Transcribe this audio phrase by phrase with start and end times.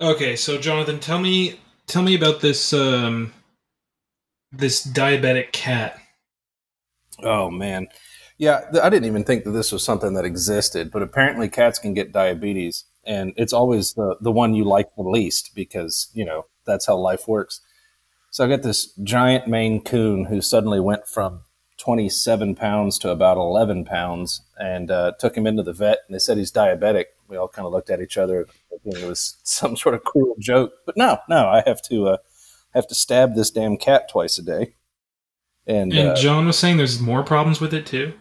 [0.00, 3.32] Okay, so Jonathan, tell me tell me about this um
[4.52, 5.98] this diabetic cat.
[7.22, 7.88] Oh man,
[8.36, 8.62] yeah.
[8.82, 12.12] I didn't even think that this was something that existed, but apparently cats can get
[12.12, 16.86] diabetes, and it's always the the one you like the least because you know that's
[16.86, 17.62] how life works.
[18.30, 21.40] So I got this giant Maine Coon who suddenly went from
[21.78, 26.18] 27 pounds to about 11 pounds, and uh, took him into the vet, and they
[26.18, 27.06] said he's diabetic.
[27.28, 28.46] We all kind of looked at each other,
[28.82, 30.72] thinking it was some sort of cruel joke.
[30.84, 32.16] But no, no, I have to uh,
[32.74, 34.74] have to stab this damn cat twice a day.
[35.66, 38.12] And, And uh, John was saying there's more problems with it too.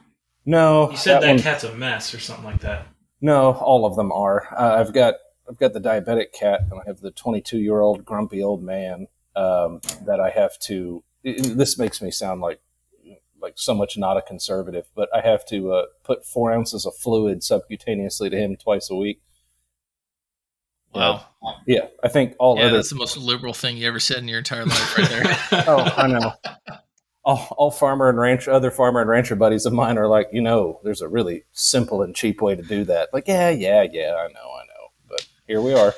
[0.45, 2.87] no, you said that, one- cat's a mess or something like that.
[3.21, 4.47] No, all of them are.
[4.55, 5.15] Uh, I've got
[5.49, 9.07] I've got the diabetic cat, and I have the 22 year old grumpy old man
[9.35, 11.03] um, that I have to.
[11.25, 12.59] i- i- This makes me sound like
[13.41, 16.95] like so much not a conservative, but I have to uh, put four ounces of
[16.95, 19.21] fluid subcutaneously to him twice a week.
[20.95, 21.25] Wow.
[21.67, 22.75] Yeah, I think all Yeah, other.
[22.77, 25.23] that's the most liberal thing you ever said in your entire life, right there.
[25.67, 26.33] Oh, I know.
[27.23, 30.41] All, all farmer and rancher, other farmer and rancher buddies of mine are like, you
[30.41, 33.09] know, there's a really simple and cheap way to do that.
[33.13, 34.87] Like, yeah, yeah, yeah, I know, I know.
[35.09, 35.93] But here we are.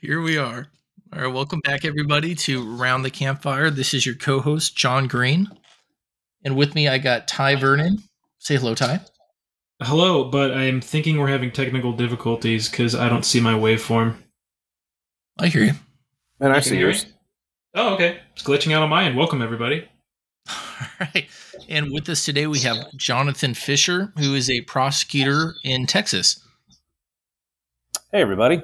[0.00, 0.66] Here we are.
[1.12, 3.70] All right, welcome back, everybody, to Round the Campfire.
[3.70, 5.48] This is your co host, John Green.
[6.44, 7.98] And with me, I got Ty Vernon.
[8.38, 9.00] Say hello, Ty.
[9.82, 14.16] Hello, but I'm thinking we're having technical difficulties because I don't see my waveform.
[15.38, 15.72] I hear you.
[16.40, 17.06] And I see can yours.
[17.06, 17.12] me?
[17.74, 18.18] Oh, okay.
[18.32, 19.16] It's glitching out on my end.
[19.16, 19.88] Welcome, everybody.
[20.48, 21.28] All right.
[21.68, 26.40] And with us today, we have Jonathan Fischer, who is a prosecutor in Texas.
[28.10, 28.62] Hey, everybody.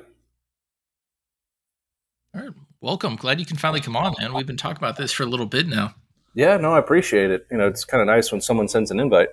[2.34, 2.50] All right.
[2.80, 3.16] Welcome.
[3.16, 4.34] Glad you can finally come on, man.
[4.34, 5.94] We've been talking about this for a little bit now.
[6.34, 7.46] Yeah, no, I appreciate it.
[7.52, 9.28] You know, it's kind of nice when someone sends an invite.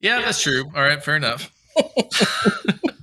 [0.00, 0.64] Yeah, that's true.
[0.74, 1.02] All right.
[1.02, 1.50] Fair enough.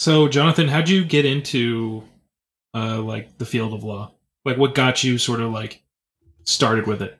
[0.00, 2.02] So, Jonathan, how'd you get into
[2.72, 4.12] uh like the field of law?
[4.46, 5.82] Like what got you sort of like
[6.44, 7.18] started with it?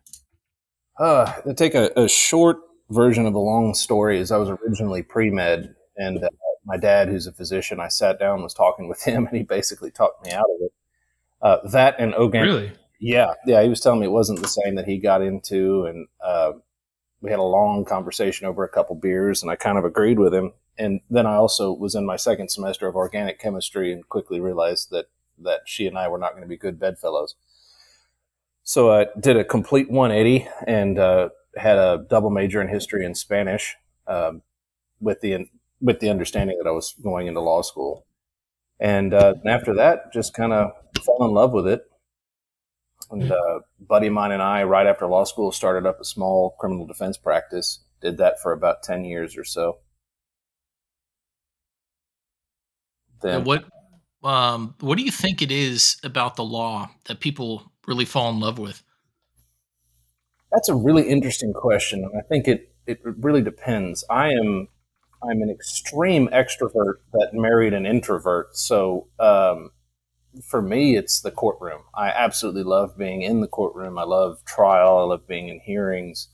[0.98, 2.56] Uh, to take a, a short
[2.88, 6.28] version of a long story, is I was originally pre med, and uh,
[6.64, 9.90] my dad, who's a physician, I sat down, was talking with him, and he basically
[9.90, 10.72] talked me out of it.
[11.42, 12.72] Uh, that and organic Really?
[12.98, 13.62] Yeah, yeah.
[13.62, 16.52] He was telling me it wasn't the same that he got into, and uh,
[17.20, 20.32] we had a long conversation over a couple beers, and I kind of agreed with
[20.32, 20.54] him.
[20.80, 24.90] And then I also was in my second semester of organic chemistry, and quickly realized
[24.90, 25.06] that
[25.38, 27.34] that she and I were not going to be good bedfellows.
[28.62, 33.16] So I did a complete 180 and uh, had a double major in history and
[33.16, 33.76] Spanish,
[34.06, 34.42] um,
[35.00, 35.46] with the
[35.80, 38.06] with the understanding that I was going into law school.
[38.82, 40.72] And, uh, after that, just kind of
[41.04, 41.84] fell in love with it
[43.10, 46.54] and uh, buddy of mine and I, right after law school, started up a small
[46.58, 47.80] criminal defense practice.
[48.00, 49.78] Did that for about ten years or so.
[53.20, 53.64] Then, what
[54.22, 58.40] um, what do you think it is about the law that people really fall in
[58.40, 58.82] love with?
[60.52, 64.04] that's a really interesting question, and I think it it really depends.
[64.10, 64.68] I am
[65.22, 69.70] I'm an extreme extrovert that married an introvert, so um,
[70.44, 71.82] for me, it's the courtroom.
[71.94, 73.98] I absolutely love being in the courtroom.
[73.98, 74.98] I love trial.
[74.98, 76.28] I love being in hearings.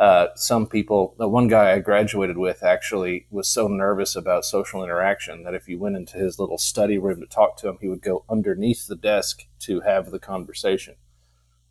[0.00, 4.82] Uh, some people, the one guy I graduated with actually was so nervous about social
[4.82, 7.88] interaction that if you went into his little study room to talk to him, he
[7.88, 10.94] would go underneath the desk to have the conversation.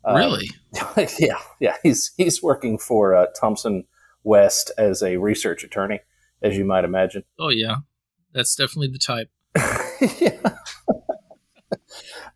[0.04, 0.48] Um, really?
[1.18, 1.74] yeah, yeah.
[1.82, 3.84] He's he's working for uh, Thomson
[4.22, 5.98] West as a research attorney,
[6.40, 7.24] as you might imagine.
[7.36, 7.78] Oh yeah,
[8.32, 9.28] that's definitely the type.
[10.20, 10.56] yeah.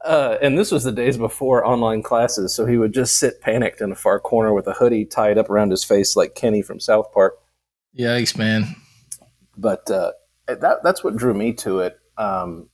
[0.04, 3.80] Uh, and this was the days before online classes, so he would just sit panicked
[3.80, 6.78] in a far corner with a hoodie tied up around his face like Kenny from
[6.78, 7.38] South Park.
[7.98, 8.76] Yikes, man.
[9.56, 10.12] But uh,
[10.46, 11.98] that that's what drew me to it.
[12.18, 12.68] Um,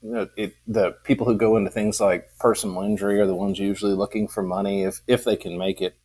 [0.00, 3.58] you know, it, the people who go into things like personal injury are the ones
[3.58, 5.96] usually looking for money if if they can make it.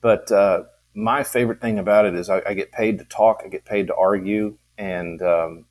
[0.00, 0.64] But uh,
[0.94, 3.88] my favorite thing about it is I, I get paid to talk, I get paid
[3.88, 5.64] to argue, and um,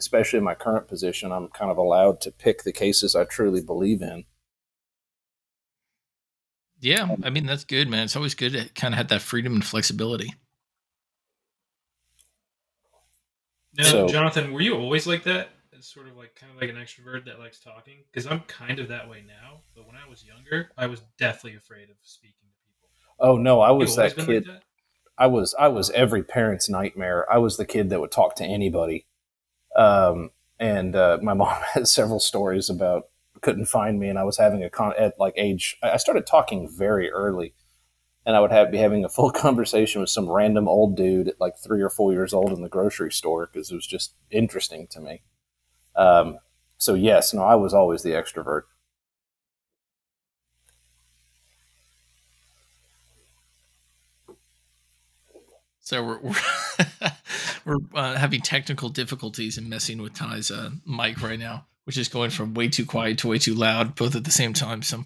[0.00, 3.60] especially in my current position, I'm kind of allowed to pick the cases I truly
[3.60, 4.24] believe in.
[6.80, 8.04] Yeah, um, I mean that's good, man.
[8.04, 10.32] It's always good to kind of have that freedom and flexibility.
[13.76, 15.50] Now, So- Jonathan, were you always like that?
[15.78, 17.98] As sort of like kind of like an extrovert that likes talking?
[18.10, 19.60] Because I'm kind of that way now.
[19.74, 22.88] But when I was younger, I was deathly afraid of speaking to people.
[23.18, 24.46] Oh no, I was that kid.
[24.46, 24.62] like that?
[25.16, 27.30] I was I was every parent's nightmare.
[27.30, 29.06] I was the kid that would talk to anybody.
[29.76, 33.04] Um, and uh, my mom had several stories about
[33.40, 35.76] couldn't find me, and I was having a con at like age.
[35.82, 37.54] I I started talking very early,
[38.26, 41.40] and I would have be having a full conversation with some random old dude at
[41.40, 44.86] like three or four years old in the grocery store because it was just interesting
[44.88, 45.22] to me.
[45.96, 46.38] Um,
[46.78, 48.62] so yes, no, I was always the extrovert.
[55.80, 56.34] So we're we're,
[57.64, 62.08] we're uh, having technical difficulties and messing with Ty's uh, mic right now, which is
[62.08, 64.82] going from way too quiet to way too loud, both at the same time.
[64.82, 65.04] So,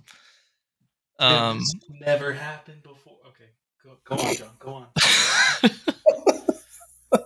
[1.18, 1.60] um,
[2.00, 3.16] never happened before.
[3.28, 3.50] Okay,
[3.82, 4.50] go, go on, John.
[4.58, 4.86] Go on.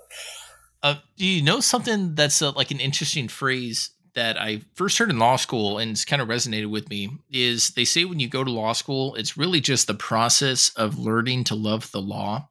[0.83, 5.11] uh, do you know something that's uh, like an interesting phrase that I first heard
[5.11, 7.11] in law school and it's kind of resonated with me?
[7.31, 10.99] Is they say when you go to law school, it's really just the process of
[10.99, 12.49] learning to love the law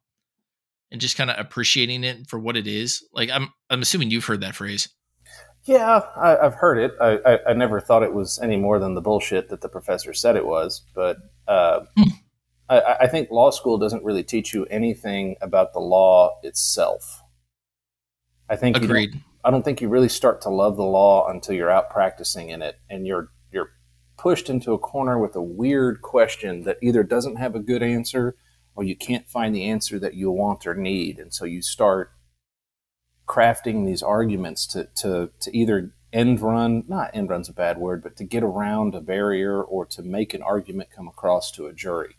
[0.91, 3.03] and just kind of appreciating it for what it is.
[3.13, 4.89] Like I'm, I'm assuming you've heard that phrase.
[5.65, 6.93] Yeah, I, I've heard it.
[7.01, 10.13] I, I, I never thought it was any more than the bullshit that the professor
[10.13, 10.81] said it was.
[10.95, 11.17] But
[11.47, 12.09] uh, Hmm.
[12.69, 17.21] I, I think law school doesn't really teach you anything about the law itself.
[18.49, 19.21] I think you don't- Agreed.
[19.43, 22.61] I don't think you really start to love the law until you're out practicing in
[22.61, 23.69] it, and you're you're
[24.17, 28.35] pushed into a corner with a weird question that either doesn't have a good answer
[28.77, 32.13] or you can't find the answer that you want or need, and so you start
[33.27, 38.01] crafting these arguments to to to either end run not end run's a bad word
[38.01, 41.73] but to get around a barrier or to make an argument come across to a
[41.73, 42.15] jury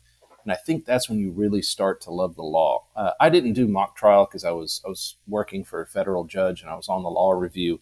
[0.48, 2.86] and I think that's when you really start to love the law.
[2.96, 6.24] Uh, I didn't do mock trial because I was I was working for a federal
[6.24, 7.80] judge and I was on the law review,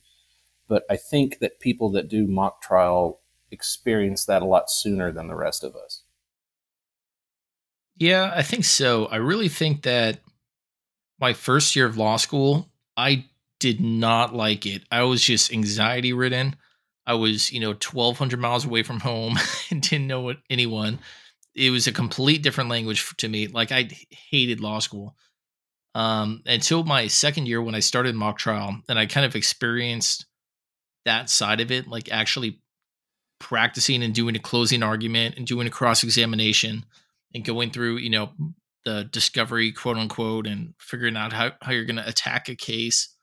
[0.67, 3.21] but I think that people that do mock trial
[3.53, 6.03] experience that a lot sooner than the rest of us.
[7.97, 9.07] Yeah, I think so.
[9.07, 10.21] I really think that
[11.19, 13.27] my first year of law school, I
[13.59, 14.83] did not like it.
[14.91, 16.57] I was just anxiety ridden.
[17.07, 19.39] I was, you know, 1200 miles away from home
[19.71, 20.99] and didn't know anyone.
[21.55, 23.47] It was a complete different language to me.
[23.47, 25.17] Like I hated law school.
[25.95, 30.27] Um until my second year when I started mock trial and I kind of experienced
[31.07, 32.61] that side of it, like actually
[33.39, 36.85] practicing and doing a closing argument and doing a cross examination
[37.35, 38.31] and going through, you know,
[38.85, 43.15] the discovery, quote unquote, and figuring out how, how you're going to attack a case.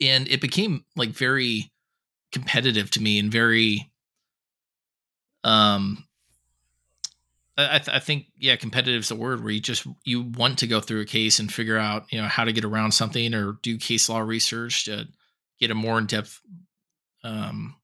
[0.00, 1.72] And it became like very
[2.32, 3.90] competitive to me and very,
[5.44, 6.04] um,
[7.56, 10.66] I, th- I think, yeah, competitive is the word where you just, you want to
[10.66, 13.58] go through a case and figure out, you know, how to get around something or
[13.62, 15.06] do case law research to
[15.58, 16.40] get a more in depth,
[17.24, 17.76] um,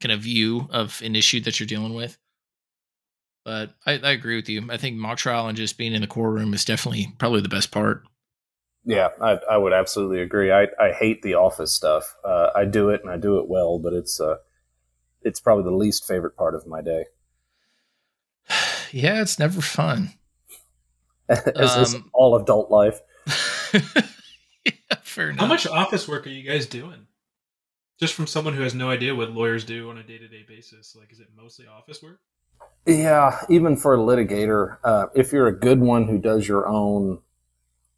[0.00, 2.16] kind of view of an issue that you're dealing with.
[3.44, 4.68] But I, I agree with you.
[4.70, 7.70] I think mock trial and just being in the courtroom is definitely probably the best
[7.70, 8.02] part.
[8.84, 10.50] Yeah, I, I would absolutely agree.
[10.52, 12.16] I, I hate the office stuff.
[12.24, 14.36] Uh, I do it and I do it well, but it's uh,
[15.22, 17.04] it's probably the least favorite part of my day.
[18.90, 20.10] yeah, it's never fun.
[21.28, 23.00] As is Um, all adult life.
[23.74, 25.40] yeah, fair enough.
[25.40, 27.06] How much office work are you guys doing?
[27.98, 30.44] Just from someone who has no idea what lawyers do on a day to day
[30.48, 30.96] basis.
[30.98, 32.20] Like, is it mostly office work?
[32.86, 37.20] Yeah, even for a litigator, uh, if you're a good one who does your own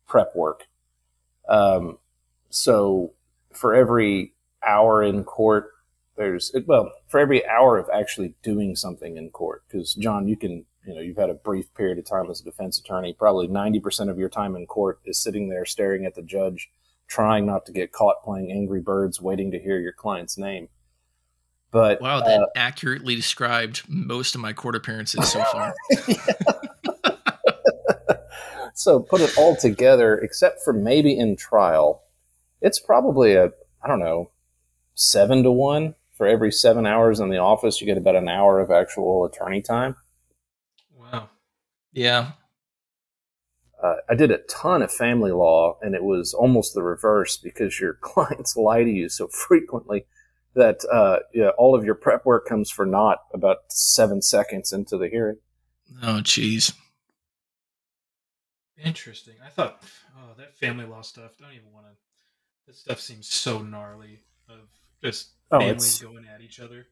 [0.08, 0.66] prep work.
[1.48, 1.98] Um,
[2.50, 3.12] so
[3.52, 4.34] for every
[4.66, 5.70] hour in court,
[6.16, 10.66] there's well, for every hour of actually doing something in court, because John, you can,
[10.86, 13.14] you know, you've had a brief period of time as a defense attorney.
[13.18, 16.70] Probably ninety percent of your time in court is sitting there staring at the judge,
[17.06, 20.68] trying not to get caught playing Angry Birds, waiting to hear your client's name.
[21.72, 25.74] But Wow, that accurately described most of my court appearances so far.
[28.74, 32.02] so put it all together, except for maybe in trial,
[32.60, 33.52] it's probably a
[33.82, 34.30] I don't know
[34.94, 37.80] seven to one for every seven hours in the office.
[37.80, 39.96] You get about an hour of actual attorney time.
[40.94, 41.30] Wow.
[41.92, 42.32] yeah.
[43.82, 47.80] Uh, I did a ton of family law, and it was almost the reverse because
[47.80, 50.06] your clients lie to you so frequently
[50.54, 54.96] that uh, yeah, all of your prep work comes for naught about seven seconds into
[54.98, 55.36] the hearing.
[56.02, 56.74] Oh, jeez.
[58.82, 59.34] Interesting.
[59.44, 59.82] I thought,
[60.18, 61.32] oh, that family law stuff.
[61.38, 61.92] Don't even want to.
[62.66, 64.20] That stuff seems so gnarly.
[64.48, 64.68] Of
[65.02, 66.86] just Oh, families it's- going at each other.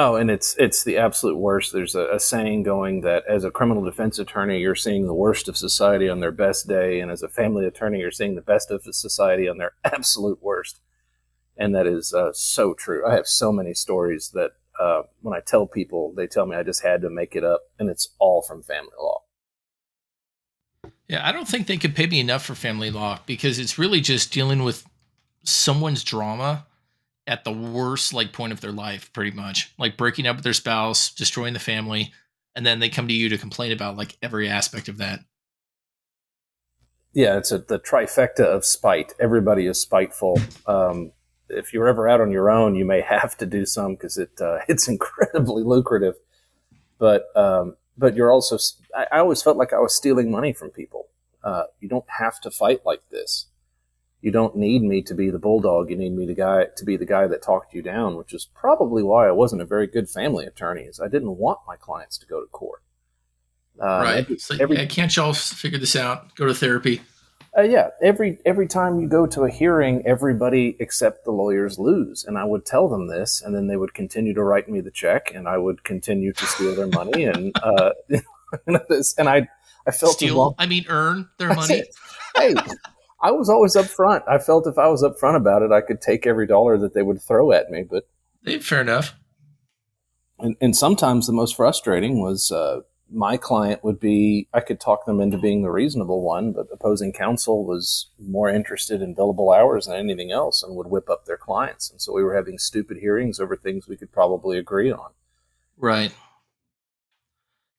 [0.00, 1.72] Oh, and it's it's the absolute worst.
[1.72, 5.48] There's a, a saying going that as a criminal defense attorney, you're seeing the worst
[5.48, 8.70] of society on their best day, and as a family attorney, you're seeing the best
[8.70, 10.80] of society on their absolute worst.
[11.58, 13.04] And that is uh, so true.
[13.06, 16.62] I have so many stories that uh, when I tell people, they tell me I
[16.62, 19.22] just had to make it up, and it's all from family law.
[21.08, 24.00] Yeah, I don't think they could pay me enough for family law because it's really
[24.00, 24.86] just dealing with
[25.42, 26.66] someone's drama
[27.26, 29.72] at the worst like point of their life, pretty much.
[29.78, 32.12] Like breaking up with their spouse, destroying the family,
[32.54, 35.20] and then they come to you to complain about like every aspect of that.
[37.14, 39.14] Yeah, it's a, the trifecta of spite.
[39.18, 40.40] Everybody is spiteful.
[40.66, 41.12] Um,
[41.48, 44.40] if you're ever out on your own, you may have to do some because it
[44.40, 46.14] uh, it's incredibly lucrative.
[46.98, 48.58] But um, but you're also
[48.96, 51.08] I, I, always felt like I was stealing money from people.
[51.42, 53.46] Uh, you don't have to fight like this.
[54.20, 55.90] You don't need me to be the bulldog.
[55.90, 58.48] You need me the guy to be the guy that talked you down, which is
[58.52, 60.82] probably why I wasn't a very good family attorney.
[60.82, 62.82] Is I didn't want my clients to go to court.
[63.80, 64.18] Uh, right.
[64.18, 66.34] Every, every, can't y'all figure this out?
[66.34, 67.00] Go to therapy.
[67.58, 72.24] Uh, yeah, every every time you go to a hearing, everybody except the lawyers lose,
[72.24, 74.92] and I would tell them this, and then they would continue to write me the
[74.92, 77.90] check, and I would continue to steal their money, and uh,
[78.66, 79.48] and I
[79.86, 80.54] I felt steal.
[80.56, 81.82] I mean, earn their money.
[82.36, 82.54] hey,
[83.20, 84.22] I was always upfront.
[84.28, 87.02] I felt if I was upfront about it, I could take every dollar that they
[87.02, 87.82] would throw at me.
[87.82, 88.04] But
[88.62, 89.16] fair enough.
[90.38, 95.06] And, and sometimes the most frustrating was uh, my client would be I could talk
[95.06, 99.86] them into being the reasonable one, but opposing counsel was more interested in billable hours
[99.86, 101.90] than anything else and would whip up their clients.
[101.90, 105.10] And so we were having stupid hearings over things we could probably agree on.
[105.76, 106.12] Right.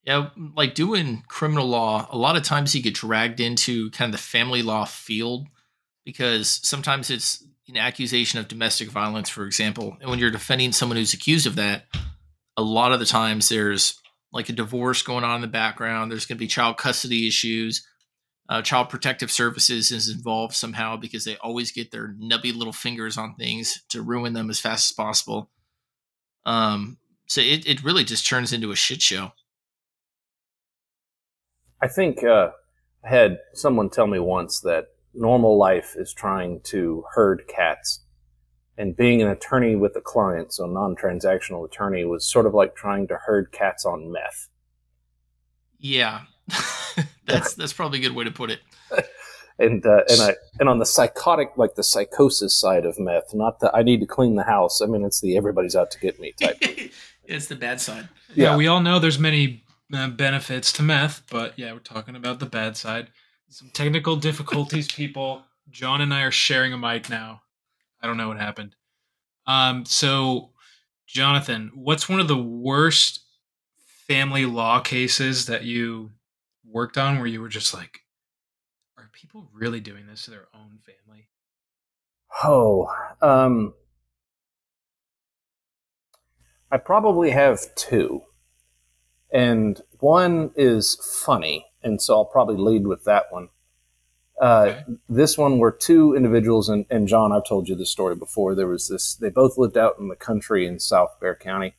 [0.04, 4.18] Yeah, like doing criminal law, a lot of times you get dragged into kind of
[4.18, 5.46] the family law field
[6.04, 9.96] because sometimes it's an accusation of domestic violence, for example.
[10.00, 11.84] And when you're defending someone who's accused of that,
[12.56, 13.99] a lot of the times there's
[14.32, 16.10] like a divorce going on in the background.
[16.10, 17.86] There's going to be child custody issues.
[18.48, 23.16] Uh, child protective services is involved somehow because they always get their nubby little fingers
[23.16, 25.50] on things to ruin them as fast as possible.
[26.44, 29.30] Um, so it, it really just turns into a shit show.
[31.80, 32.50] I think uh,
[33.04, 38.04] I had someone tell me once that normal life is trying to herd cats
[38.78, 43.06] and being an attorney with a client, so non-transactional attorney, was sort of like trying
[43.08, 44.48] to herd cats on meth.
[45.78, 46.22] Yeah,
[47.26, 48.60] that's that's probably a good way to put it.
[49.58, 53.60] and uh, and I and on the psychotic, like the psychosis side of meth, not
[53.60, 54.80] the I need to clean the house.
[54.80, 56.56] I mean, it's the everybody's out to get me type.
[57.24, 58.08] it's the bad side.
[58.34, 58.50] Yeah.
[58.50, 62.40] yeah, we all know there's many uh, benefits to meth, but yeah, we're talking about
[62.40, 63.08] the bad side.
[63.48, 65.42] Some technical difficulties, people.
[65.70, 67.42] John and I are sharing a mic now.
[68.02, 68.76] I don't know what happened.
[69.46, 70.50] Um, so,
[71.06, 73.20] Jonathan, what's one of the worst
[74.06, 76.10] family law cases that you
[76.64, 78.00] worked on where you were just like,
[78.96, 81.28] are people really doing this to their own family?
[82.44, 83.74] Oh, um,
[86.70, 88.22] I probably have two.
[89.32, 93.48] And one is funny, and so I'll probably lead with that one.
[94.40, 94.80] Uh.
[95.08, 98.54] This one were two individuals, and, and John, I've told you this story before.
[98.54, 101.74] There was this, they both lived out in the country in South Bexar County,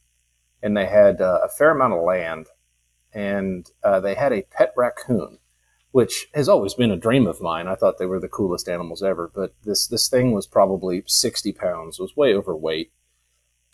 [0.61, 2.47] and they had uh, a fair amount of land,
[3.11, 5.39] and uh, they had a pet raccoon,
[5.91, 7.67] which has always been a dream of mine.
[7.67, 11.51] I thought they were the coolest animals ever, but this, this thing was probably 60
[11.53, 12.91] pounds, was way overweight.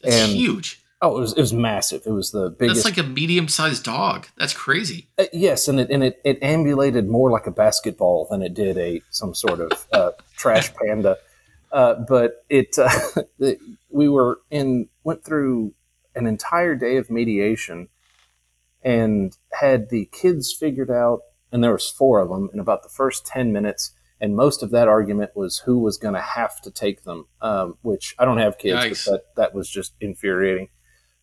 [0.01, 0.81] That's and huge.
[0.99, 2.03] Oh, it was it was massive.
[2.07, 2.83] It was the biggest.
[2.83, 4.27] That's like a medium sized dog.
[4.35, 5.09] That's crazy.
[5.17, 8.77] Uh, yes, and it and it, it ambulated more like a basketball than it did
[8.79, 11.17] a some sort of uh, trash panda.
[11.71, 12.89] Uh, but it, uh,
[13.89, 15.73] we were in went through
[16.15, 17.89] an entire day of mediation,
[18.81, 21.19] and had the kids figured out,
[21.51, 22.49] and there was four of them.
[22.53, 26.15] In about the first ten minutes, and most of that argument was who was going
[26.15, 27.27] to have to take them.
[27.39, 29.05] Um, which I don't have kids, Yikes.
[29.05, 30.69] but that that was just infuriating.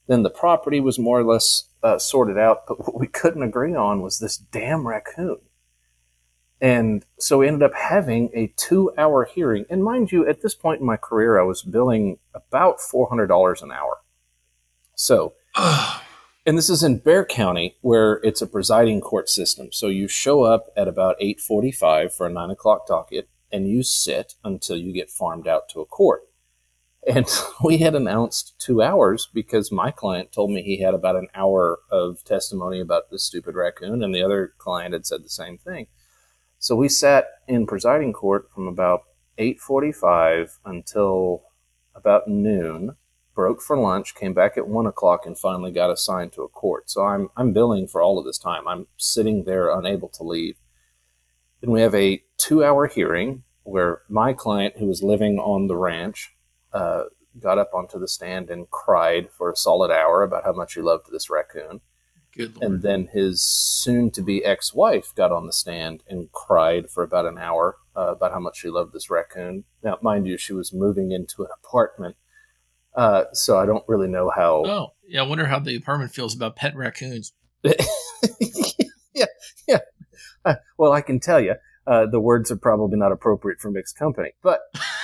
[0.06, 3.75] Then the property was more or less uh, sorted out, but what we couldn't agree
[3.75, 5.38] on was this damn raccoon.
[6.61, 9.66] And so we ended up having a two hour hearing.
[9.68, 13.73] And mind you, at this point in my career, I was billing about $400 an
[13.73, 13.99] hour.
[14.94, 19.73] So, and this is in Bexar County, where it's a presiding court system.
[19.73, 24.34] So you show up at about 845 for a nine o'clock docket and you sit
[24.42, 26.23] until you get farmed out to a court.
[27.06, 27.26] And
[27.64, 31.80] we had announced two hours because my client told me he had about an hour
[31.90, 35.87] of testimony about this stupid raccoon, and the other client had said the same thing.
[36.58, 39.02] So we sat in presiding court from about
[39.38, 41.42] 8:45 until
[41.94, 42.96] about noon.
[43.34, 46.88] Broke for lunch, came back at one o'clock, and finally got assigned to a court.
[46.88, 48.66] So I'm I'm billing for all of this time.
[48.68, 50.56] I'm sitting there unable to leave.
[51.61, 56.34] Then we have a two-hour hearing where my client, who was living on the ranch,
[56.75, 57.04] uh,
[57.40, 60.81] got up onto the stand and cried for a solid hour about how much he
[60.81, 61.81] loved this raccoon.
[62.61, 67.04] And then his soon to be ex wife got on the stand and cried for
[67.04, 69.64] about an hour uh, about how much she loved this raccoon.
[69.85, 72.16] Now, mind you, she was moving into an apartment.
[72.95, 74.64] Uh, so I don't really know how.
[74.66, 75.23] Oh, yeah.
[75.23, 77.33] I wonder how the apartment feels about pet raccoons.
[79.14, 79.26] yeah,
[79.69, 79.78] yeah.
[80.45, 81.54] Uh, well, I can tell you,
[81.87, 84.61] uh, the words are probably not appropriate for mixed company, but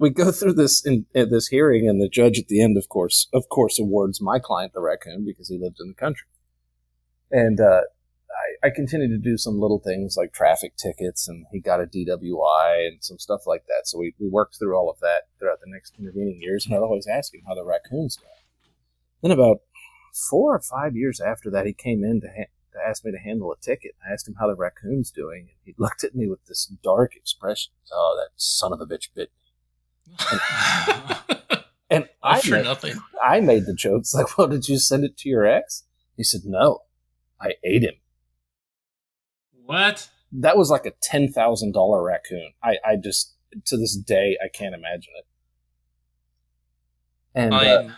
[0.00, 2.88] we go through this in, in, this hearing, and the judge at the end, of
[2.88, 6.26] course, of course, awards my client the raccoon because he lived in the country,
[7.30, 7.82] and uh,
[8.62, 11.86] I, I continued to do some little things like traffic tickets, and he got a
[11.86, 13.82] DWI and some stuff like that.
[13.84, 16.78] So we, we worked through all of that throughout the next intervening years, and I'd
[16.78, 18.30] always ask him how the raccoon's doing.
[19.22, 19.58] Then about
[20.30, 23.18] four or five years after that, he came in to, ha- to ask me to
[23.18, 23.92] handle a ticket.
[24.06, 27.16] I asked him how the raccoon's doing, and he looked at me with this dark
[27.16, 27.72] expression.
[27.92, 29.30] Oh, that son of a bitch bit.
[31.92, 33.00] And, I for made, nothing.
[33.20, 35.82] I made the jokes like, "Well, did you send it to your ex?"
[36.16, 36.82] He said, "No,
[37.40, 37.94] I ate him."
[39.64, 40.08] What?
[40.30, 42.52] That was like a ten thousand dollar raccoon.
[42.62, 43.34] I, I just
[43.66, 45.26] to this day I can't imagine it.
[47.34, 47.90] And I, uh,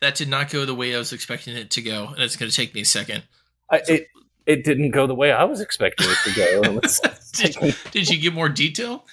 [0.00, 2.50] that did not go the way I was expecting it to go, and it's going
[2.50, 3.24] to take me a second.
[3.70, 4.08] I, it
[4.46, 6.80] it didn't go the way I was expecting it to go.
[7.34, 9.04] Did, did you get more detail?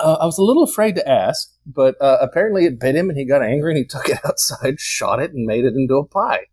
[0.00, 3.18] Uh, I was a little afraid to ask, but uh, apparently it bit him, and
[3.18, 6.04] he got angry, and he took it outside, shot it, and made it into a
[6.06, 6.46] pie.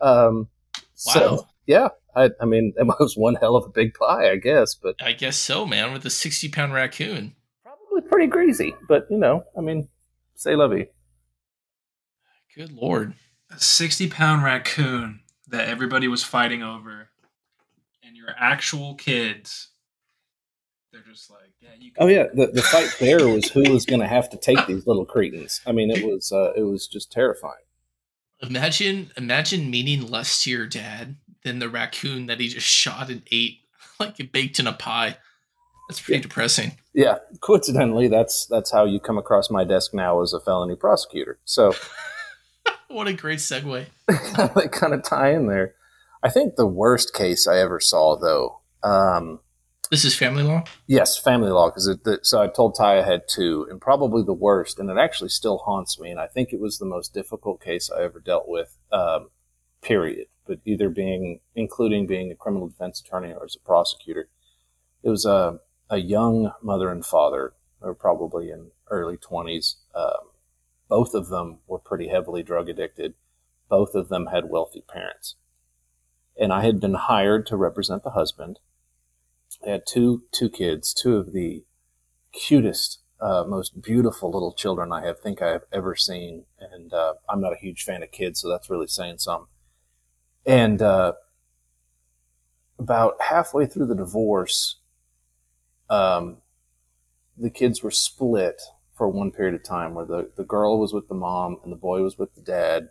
[0.00, 0.48] Um,
[0.94, 4.74] So yeah, I, I mean, it was one hell of a big pie, I guess,
[4.74, 5.92] but I guess so, man.
[5.92, 7.34] With a sixty-pound raccoon.
[7.62, 8.74] probably pretty greasy.
[8.88, 9.88] But you know, I mean,
[10.36, 10.88] say la vie.
[12.54, 13.14] Good lord.
[13.50, 17.10] A 60 pound raccoon that everybody was fighting over,
[18.02, 19.68] and your actual kids,
[20.94, 23.84] they're just like, yeah, you can Oh yeah, the the fight there was who was
[23.84, 25.60] going to have to take these little cretins.
[25.66, 27.54] I mean, it was uh, it was just terrifying.
[28.42, 33.22] Imagine, imagine meaning less to your dad than the raccoon that he just shot and
[33.30, 33.58] ate,
[34.00, 35.16] like it baked in a pie.
[35.88, 36.22] That's pretty Yeah.
[36.22, 36.72] depressing.
[36.94, 41.38] Yeah, coincidentally, that's that's how you come across my desk now as a felony prosecutor.
[41.44, 41.74] So
[42.88, 43.86] What a great segue.
[44.54, 45.74] they kind of tie in there.
[46.22, 49.40] I think the worst case I ever saw, though, um,
[49.94, 50.64] This is family law.
[50.88, 51.70] yes, family law.
[51.70, 51.88] Because
[52.22, 55.58] so I told Ty I had two, and probably the worst, and it actually still
[55.58, 56.10] haunts me.
[56.10, 58.76] And I think it was the most difficult case I ever dealt with.
[58.90, 59.28] Um,
[59.82, 60.26] period.
[60.48, 64.28] But either being, including being a criminal defense attorney or as a prosecutor,
[65.04, 67.52] it was a a young mother and father.
[67.78, 69.76] Were probably in early twenties.
[69.94, 70.32] Um,
[70.88, 73.14] both of them were pretty heavily drug addicted.
[73.68, 75.36] Both of them had wealthy parents.
[76.36, 78.58] And I had been hired to represent the husband.
[79.64, 81.64] They had two two kids, two of the
[82.32, 86.44] cutest, uh, most beautiful little children I have think I have ever seen.
[86.58, 89.48] And uh, I'm not a huge fan of kids, so that's really saying something.
[90.44, 91.14] And uh,
[92.78, 94.76] about halfway through the divorce,
[95.88, 96.38] um,
[97.36, 98.60] the kids were split
[98.96, 101.76] for one period of time where the, the girl was with the mom and the
[101.76, 102.90] boy was with the dad.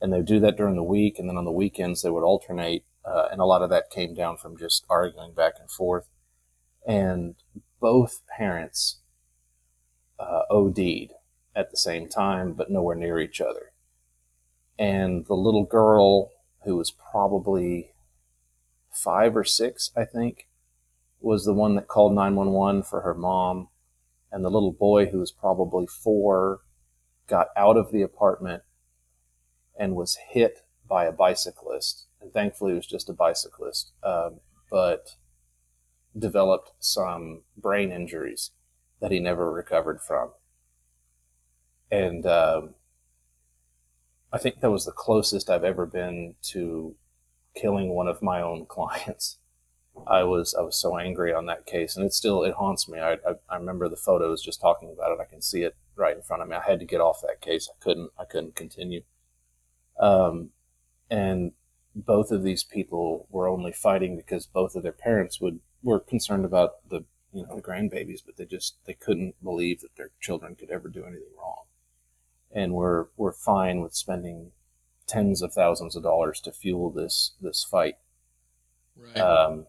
[0.00, 1.18] And they would do that during the week.
[1.18, 2.84] And then on the weekends, they would alternate.
[3.04, 6.08] Uh, and a lot of that came down from just arguing back and forth.
[6.86, 7.34] And
[7.80, 9.00] both parents
[10.18, 11.12] uh, OD'd
[11.54, 13.72] at the same time, but nowhere near each other.
[14.78, 16.30] And the little girl,
[16.64, 17.92] who was probably
[18.90, 20.48] five or six, I think,
[21.20, 23.68] was the one that called 911 for her mom
[24.32, 26.60] and the little boy who was probably four
[27.28, 28.62] got out of the apartment
[29.78, 30.60] and was hit
[30.92, 32.04] by a bicyclist.
[32.20, 35.16] And thankfully, it was just a bicyclist, um, but
[36.16, 38.50] developed some brain injuries
[39.00, 40.32] that he never recovered from.
[41.90, 42.74] And um,
[44.30, 46.94] I think that was the closest I've ever been to
[47.56, 49.38] killing one of my own clients.
[50.06, 52.98] I was I was so angry on that case, and it still it haunts me.
[52.98, 55.22] I, I I remember the photos just talking about it.
[55.22, 56.56] I can see it right in front of me.
[56.56, 57.70] I had to get off that case.
[57.70, 59.04] I couldn't I couldn't continue.
[59.98, 60.50] Um,
[61.12, 61.52] and
[61.94, 66.44] both of these people were only fighting because both of their parents would were concerned
[66.44, 70.54] about the you know the grandbabies, but they just they couldn't believe that their children
[70.54, 71.64] could ever do anything wrong,
[72.50, 74.52] and were were fine with spending
[75.06, 77.96] tens of thousands of dollars to fuel this this fight.
[78.96, 79.18] Right.
[79.18, 79.66] Um,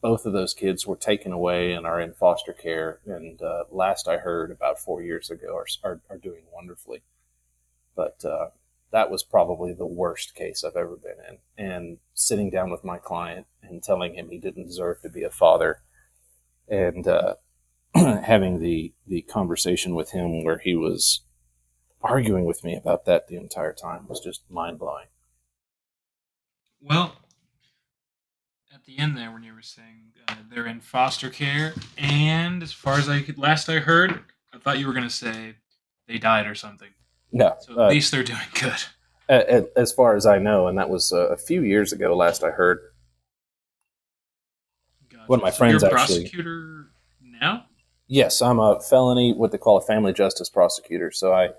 [0.00, 3.00] both of those kids were taken away and are in foster care.
[3.04, 7.02] And uh, last I heard, about four years ago, are, are, are doing wonderfully.
[7.96, 8.50] But uh,
[8.92, 11.38] that was probably the worst case I've ever been in.
[11.64, 15.30] And sitting down with my client and telling him he didn't deserve to be a
[15.30, 15.78] father,
[16.68, 17.34] and uh,
[17.94, 21.22] having the the conversation with him where he was
[22.02, 25.06] arguing with me about that the entire time was just mind blowing.
[26.80, 27.16] Well,
[28.74, 32.72] at the end there, when you were saying uh, they're in foster care, and as
[32.72, 34.20] far as I could, last I heard,
[34.52, 35.56] I thought you were going to say
[36.08, 36.88] they died or something.
[37.32, 39.68] No, So at uh, least they're doing good.
[39.76, 42.14] as far as I know, and that was a few years ago.
[42.16, 42.78] Last I heard.
[45.10, 45.24] Gotcha.
[45.26, 46.90] One of my So friends you're a actually- prosecutor
[47.20, 47.66] now.
[48.08, 51.10] Yes, I'm a felony, what they call a family justice prosecutor.
[51.10, 51.50] So I,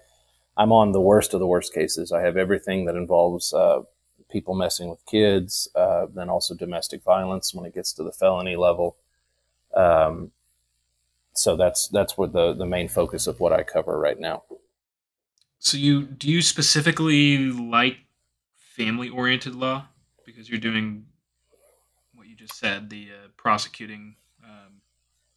[0.56, 2.12] I'm on the worst of the worst cases.
[2.12, 3.82] I have everything that involves uh,
[4.30, 8.56] people messing with kids, uh, then also domestic violence when it gets to the felony
[8.56, 8.98] level.
[9.76, 10.32] Um,
[11.34, 14.44] so that's that's what the the main focus of what I cover right now.
[15.64, 17.98] So you do you specifically like
[18.76, 19.88] family oriented law
[20.26, 21.06] because you're doing
[22.14, 24.82] what you just said, the uh, prosecuting um,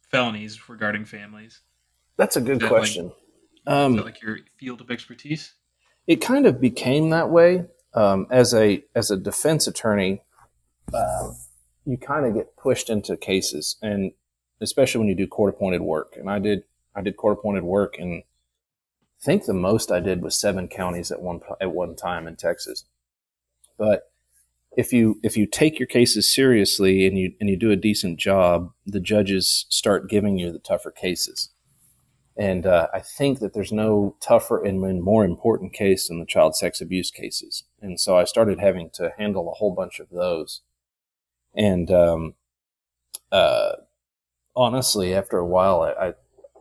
[0.01, 1.61] felonies regarding families.
[2.17, 3.07] That's a good that like- question.
[3.07, 5.53] Is um, that like your field of expertise?
[6.07, 10.21] it kind of became that way um, as a as a defense attorney.
[10.93, 11.31] Uh,
[11.85, 14.13] you kind of get pushed into cases, and
[14.61, 16.15] especially when you do court appointed work.
[16.17, 16.63] And I did
[16.95, 18.23] I did court appointed work, and
[19.19, 22.35] I think the most I did was seven counties at one at one time in
[22.35, 22.85] Texas.
[23.77, 24.11] But
[24.77, 28.19] if you if you take your cases seriously and you and you do a decent
[28.19, 31.49] job, the judges start giving you the tougher cases.
[32.37, 36.55] And uh, I think that there's no tougher and more important case than the child
[36.55, 37.63] sex abuse cases.
[37.81, 40.61] And so I started having to handle a whole bunch of those.
[41.55, 42.35] And um,
[43.31, 43.71] uh,
[44.55, 46.13] honestly, after a while, I, I,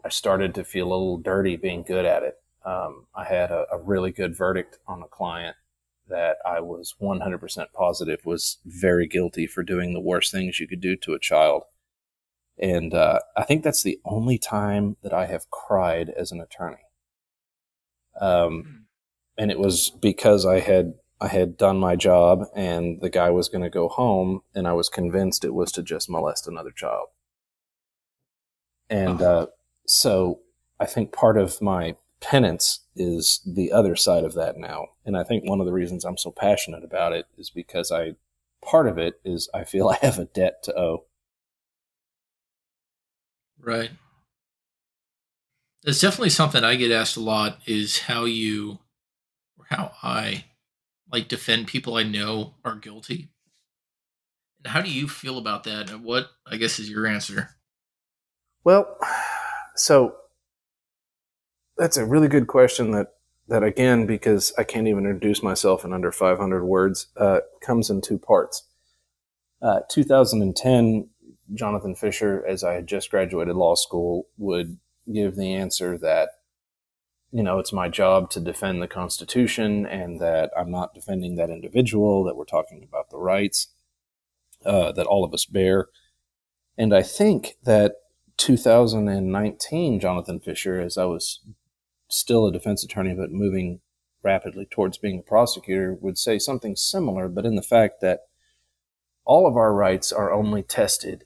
[0.07, 2.39] I started to feel a little dirty being good at it.
[2.67, 5.57] Um, I had a, a really good verdict on a client
[6.09, 10.81] that I was 100% positive was very guilty for doing the worst things you could
[10.81, 11.63] do to a child.
[12.59, 16.85] And uh, I think that's the only time that I have cried as an attorney.
[18.21, 18.87] Um,
[19.37, 23.49] and it was because I had I had done my job, and the guy was
[23.49, 27.09] going to go home, and I was convinced it was to just molest another child.
[28.91, 29.47] And uh,
[29.87, 30.41] so
[30.79, 31.97] I think part of my
[32.27, 34.89] penance is the other side of that now.
[35.05, 38.17] And I think one of the reasons I'm so passionate about it is because I
[38.65, 41.05] part of it is I feel I have a debt to owe.
[43.61, 43.91] Right.
[45.85, 48.81] It's definitely something I get asked a lot is how you
[49.57, 50.47] or how I
[51.13, 53.29] like defend people I know are guilty.
[54.65, 55.91] And how do you feel about that?
[55.91, 57.51] And what I guess is your answer?
[58.65, 58.99] Well,
[59.77, 60.17] so
[61.77, 63.13] that's a really good question that
[63.49, 68.01] that again because I can't even introduce myself in under 500 words uh, comes in
[68.01, 68.65] two parts.
[69.63, 71.09] Uh, 2010,
[71.55, 74.79] Jonathan Fischer, as I had just graduated law school, would
[75.13, 76.31] give the answer that
[77.31, 81.51] you know it's my job to defend the Constitution and that I'm not defending that
[81.51, 82.25] individual.
[82.25, 83.69] That we're talking about the rights
[84.65, 85.87] uh, that all of us bear,
[86.77, 87.95] and I think that
[88.39, 91.41] 2019, Jonathan Fischer, as I was
[92.09, 93.81] still a defense attorney but moving
[94.23, 98.21] rapidly towards being a prosecutor, would say something similar, but in the fact that
[99.25, 101.25] all of our rights are only tested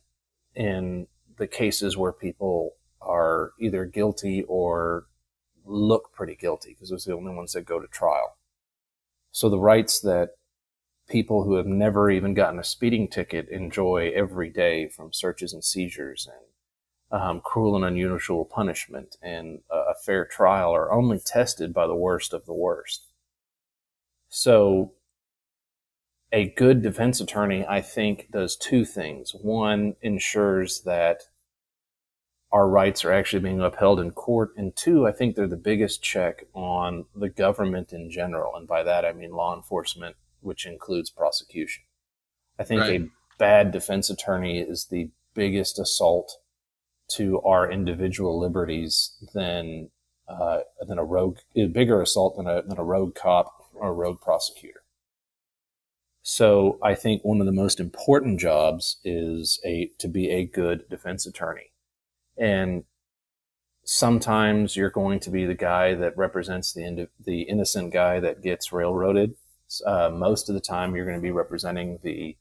[0.54, 1.06] in
[1.38, 5.06] the cases where people are either guilty or
[5.64, 8.36] look pretty guilty, because those are the only ones that go to trial.
[9.32, 10.30] So the rights that
[11.08, 15.64] people who have never even gotten a speeding ticket enjoy every day from searches and
[15.64, 16.46] seizures and
[17.10, 22.32] um, cruel and unusual punishment and a, fair trial are only tested by the worst
[22.32, 23.08] of the worst.
[24.28, 24.92] So,
[26.32, 29.34] a good defense attorney, I think, does two things.
[29.34, 31.22] One, ensures that
[32.52, 34.50] our rights are actually being upheld in court.
[34.56, 38.54] And two, I think they're the biggest check on the government in general.
[38.56, 41.84] And by that, I mean law enforcement, which includes prosecution.
[42.58, 43.02] I think Right.
[43.02, 46.38] a bad defense attorney is the biggest assault
[47.10, 49.90] to our individual liberties than
[50.28, 53.92] uh, than a rogue, a bigger assault than a than a rogue cop or a
[53.92, 54.82] rogue prosecutor.
[56.22, 60.88] So I think one of the most important jobs is a to be a good
[60.88, 61.72] defense attorney,
[62.36, 62.84] and
[63.84, 68.72] sometimes you're going to be the guy that represents the the innocent guy that gets
[68.72, 69.34] railroaded.
[69.86, 72.36] Uh, most of the time, you're going to be representing the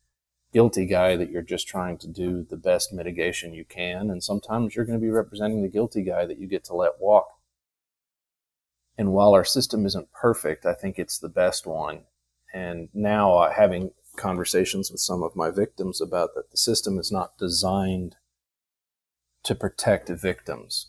[0.54, 4.10] guilty guy that you're just trying to do the best mitigation you can.
[4.10, 7.00] And sometimes you're going to be representing the guilty guy that you get to let
[7.00, 7.30] walk.
[8.98, 12.02] And while our system isn't perfect, I think it's the best one.
[12.54, 17.12] And now uh, having conversations with some of my victims about that the system is
[17.12, 18.18] not designed
[19.44, 20.88] to protect victims.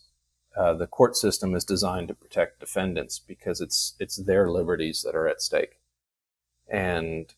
[0.56, 5.14] Uh, the court system is designed to protect defendants because it's it's their liberties that
[5.14, 5.78] are at stake.
[6.68, 7.32] And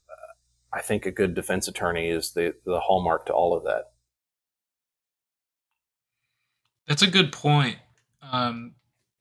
[0.73, 3.93] I think a good defense attorney is the, the hallmark to all of that.
[6.87, 7.77] That's a good point.
[8.23, 8.75] Um,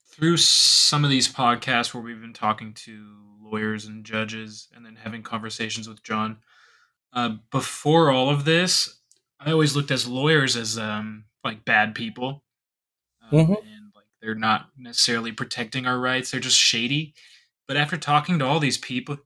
[0.09, 3.05] through some of these podcasts where we've been talking to
[3.41, 6.37] lawyers and judges and then having conversations with John,
[7.13, 8.99] uh, before all of this,
[9.39, 12.43] I always looked as lawyers as um, like bad people.
[13.31, 13.57] Um, Mhm.
[13.63, 17.13] And like they're not necessarily protecting our rights, they're just shady.
[17.67, 19.17] But after talking to all these people,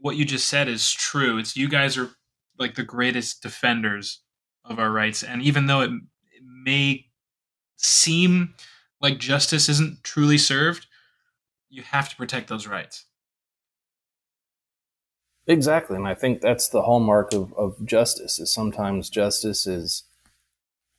[0.00, 1.38] what you just said is true.
[1.38, 2.10] It's you guys are
[2.58, 4.22] like the greatest defenders
[4.64, 5.22] of our rights.
[5.22, 7.06] And even though it, it may
[7.76, 8.54] seem
[9.00, 10.86] like justice isn't truly served,
[11.68, 13.06] you have to protect those rights.
[15.46, 18.38] Exactly, and I think that's the hallmark of, of justice.
[18.38, 20.04] Is sometimes justice is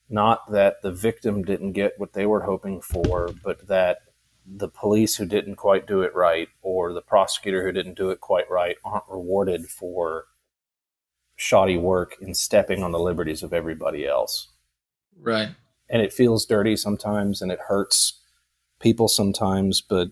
[0.09, 3.99] not that the victim didn't get what they were hoping for, but that
[4.45, 8.19] the police who didn't quite do it right or the prosecutor who didn't do it
[8.19, 10.25] quite right aren't rewarded for
[11.35, 14.49] shoddy work in stepping on the liberties of everybody else.
[15.19, 15.49] Right.
[15.89, 18.21] And it feels dirty sometimes and it hurts
[18.79, 20.09] people sometimes, but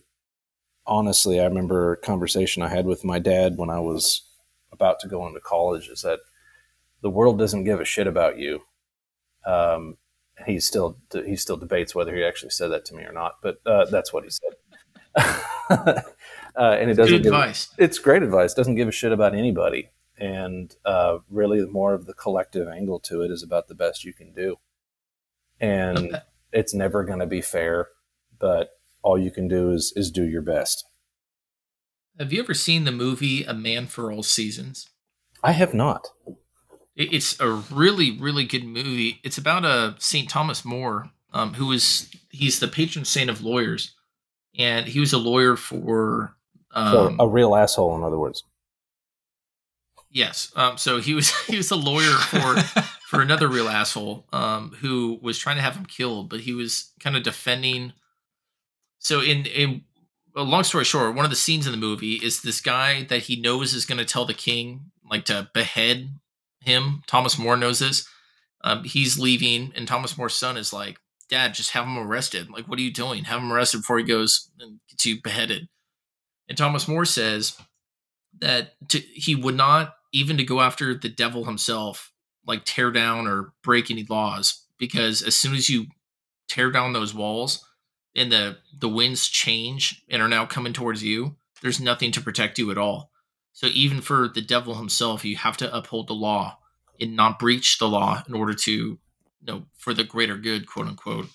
[0.85, 4.23] honestly, I remember a conversation I had with my dad when I was
[4.71, 6.19] about to go into college is that
[7.01, 8.61] the world doesn't give a shit about you.
[9.45, 9.97] Um,
[10.45, 13.57] he still he still debates whether he actually said that to me or not, but
[13.65, 14.53] uh, that's what he said.
[15.69, 16.03] uh,
[16.55, 18.53] and it doesn't Good give, it's great advice.
[18.53, 23.21] Doesn't give a shit about anybody, and uh, really more of the collective angle to
[23.21, 24.57] it is about the best you can do.
[25.59, 26.19] And Okay.
[26.53, 27.89] it's never going to be fair,
[28.39, 28.69] but
[29.01, 30.85] all you can do is is do your best.
[32.17, 34.89] Have you ever seen the movie A Man for All Seasons?
[35.41, 36.09] I have not.
[36.99, 39.19] It- It's a really, really good movie.
[39.23, 40.29] It's about a St.
[40.29, 43.95] Thomas More, um, who was he's the patron saint of lawyers,
[44.57, 46.35] and he was a lawyer for
[46.73, 48.43] So um, a real asshole, in other words.
[50.11, 50.51] yes.
[50.55, 52.55] Um, so he was he was a lawyer for
[53.07, 56.91] for another real asshole um, who was trying to have him killed, but he was
[56.99, 57.93] kind of defending.
[58.99, 59.83] So in in
[60.35, 63.23] a long story short, one of the scenes in the movie is this guy that
[63.23, 66.09] he knows is going to tell the king like to behead
[66.69, 67.03] him.
[67.07, 68.07] Thomas More knows this.
[68.61, 72.49] Um, he's leaving, and Thomas More's son is like, "Dad, just have him arrested.
[72.49, 73.25] Like, what are you doing?
[73.25, 75.67] Have him arrested before he goes and gets you beheaded."
[76.47, 77.57] And Thomas More says
[78.39, 82.11] that to, he would not even to go after the devil himself,
[82.45, 85.87] like tear down or break any laws, because as soon as you
[86.47, 87.63] tear down those walls
[88.15, 92.57] and the the winds change and are now coming towards you, there's nothing to protect
[92.59, 93.11] you at all.
[93.53, 96.58] So even for the devil himself, you have to uphold the law
[96.99, 98.97] and not breach the law in order to, you
[99.41, 101.27] know, for the greater good, quote unquote.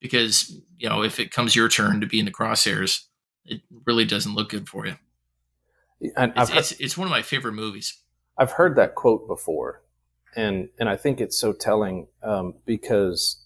[0.00, 3.04] Because you know, if it comes your turn to be in the crosshairs,
[3.44, 4.96] it really doesn't look good for you.
[6.16, 7.98] And It's, heard, it's, it's one of my favorite movies.
[8.36, 9.82] I've heard that quote before,
[10.34, 13.38] and and I think it's so telling um, because.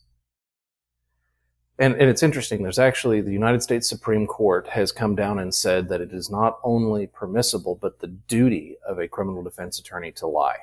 [1.79, 2.63] And, and it's interesting.
[2.63, 6.31] There's actually the United States Supreme Court has come down and said that it is
[6.31, 10.57] not only permissible, but the duty of a criminal defense attorney to lie.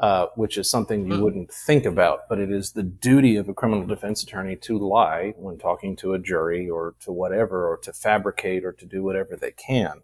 [0.00, 1.22] Uh, which is something you Hmm.
[1.22, 5.34] wouldn't think about, but it is the duty of a criminal defense attorney to lie
[5.36, 9.36] when talking to a jury or to whatever, or to fabricate or to do whatever
[9.36, 10.02] they can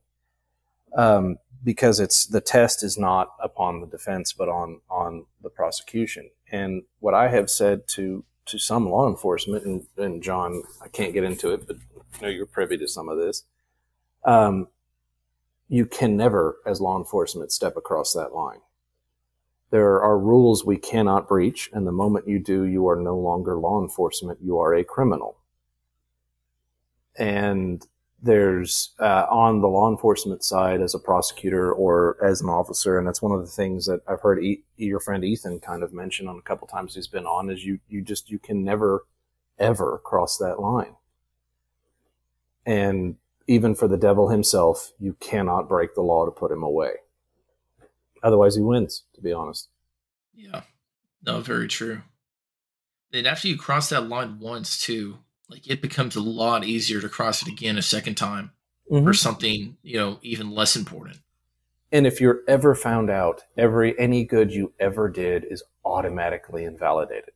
[0.97, 6.31] um, because it's the test is not upon the defense but on on the prosecution.
[6.53, 11.13] And what I have said to to some law enforcement, and, and John, I can't
[11.13, 11.77] get into it, but
[12.19, 13.45] I know you're privy to some of this.
[14.25, 14.69] Um,
[15.69, 18.61] you can never, as law enforcement, step across that line.
[19.71, 23.57] There are rules we cannot breach, and the moment you do, you are no longer
[23.57, 24.39] law enforcement.
[24.43, 25.39] You are a criminal.
[27.19, 27.85] And
[28.23, 33.07] there's uh, on the law enforcement side as a prosecutor or as an officer, and
[33.07, 36.29] that's one of the things that I've heard e- your friend Ethan kind of mention
[36.29, 39.05] on a couple times he's been on is you you just you can never
[39.59, 40.97] ever cross that line,
[42.65, 46.95] and even for the devil himself, you cannot break the law to put him away.
[48.23, 49.05] Otherwise, he wins.
[49.15, 49.69] To be honest,
[50.35, 50.63] Yeah.
[51.25, 52.03] No, very true.
[53.13, 57.09] And after you cross that line once too, like it becomes a lot easier to
[57.09, 58.53] cross it again a second time
[58.89, 59.13] for mm-hmm.
[59.13, 61.19] something, you know, even less important.
[61.93, 67.31] And if you're ever found out, every any good you ever did is automatically invalidated.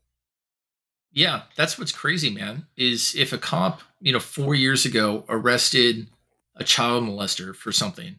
[1.12, 2.66] Yeah, that's what's crazy, man.
[2.76, 6.08] Is if a cop, you know, four years ago arrested
[6.56, 8.16] a child molester for something,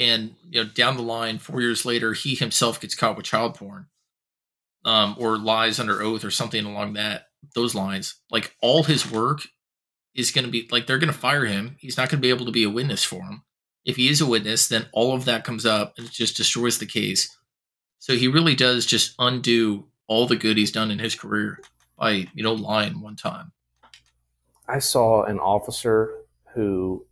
[0.00, 3.54] and you know, down the line, four years later, he himself gets caught with child
[3.54, 3.86] porn,
[4.84, 8.16] um, or lies under oath or something along that those lines.
[8.30, 9.42] Like all his work
[10.14, 11.76] is going to be like they're going to fire him.
[11.78, 13.42] He's not going to be able to be a witness for him.
[13.84, 16.78] If he is a witness, then all of that comes up and it just destroys
[16.78, 17.36] the case.
[17.98, 21.60] So he really does just undo all the good he's done in his career
[21.98, 23.52] by you know lying one time.
[24.66, 26.14] I saw an officer
[26.54, 27.04] who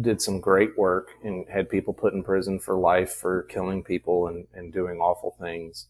[0.00, 4.28] did some great work and had people put in prison for life for killing people
[4.28, 5.86] and, and doing awful things.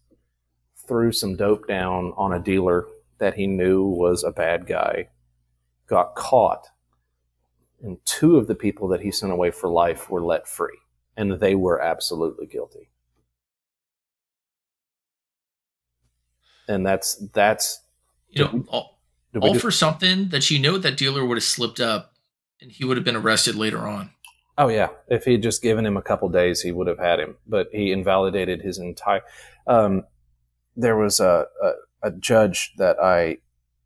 [0.86, 2.86] Threw some dope down on a dealer
[3.18, 5.08] that he knew was a bad guy,
[5.88, 6.68] got caught,
[7.82, 10.78] and two of the people that he sent away for life were let free,
[11.16, 12.90] and they were absolutely guilty.
[16.68, 17.82] And that's that's
[18.30, 19.00] You know, all,
[19.40, 22.15] all do- for something that you know that dealer would have slipped up
[22.60, 24.10] and he would have been arrested later on.
[24.58, 27.20] Oh yeah, if he had just given him a couple days, he would have had
[27.20, 27.36] him.
[27.46, 29.22] But he invalidated his entire.
[29.66, 30.04] Um,
[30.74, 33.38] there was a, a a judge that I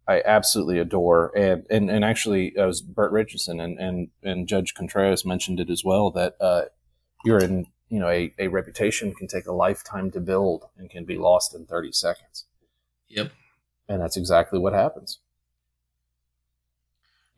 [0.07, 4.75] I absolutely adore, and and, and actually it was Bert Richardson, and, and and Judge
[4.75, 6.63] Contreras mentioned it as well that uh,
[7.25, 11.05] you're in you know a, a reputation can take a lifetime to build and can
[11.05, 12.47] be lost in thirty seconds,
[13.09, 13.33] Yep.
[13.89, 15.19] and that's exactly what happens.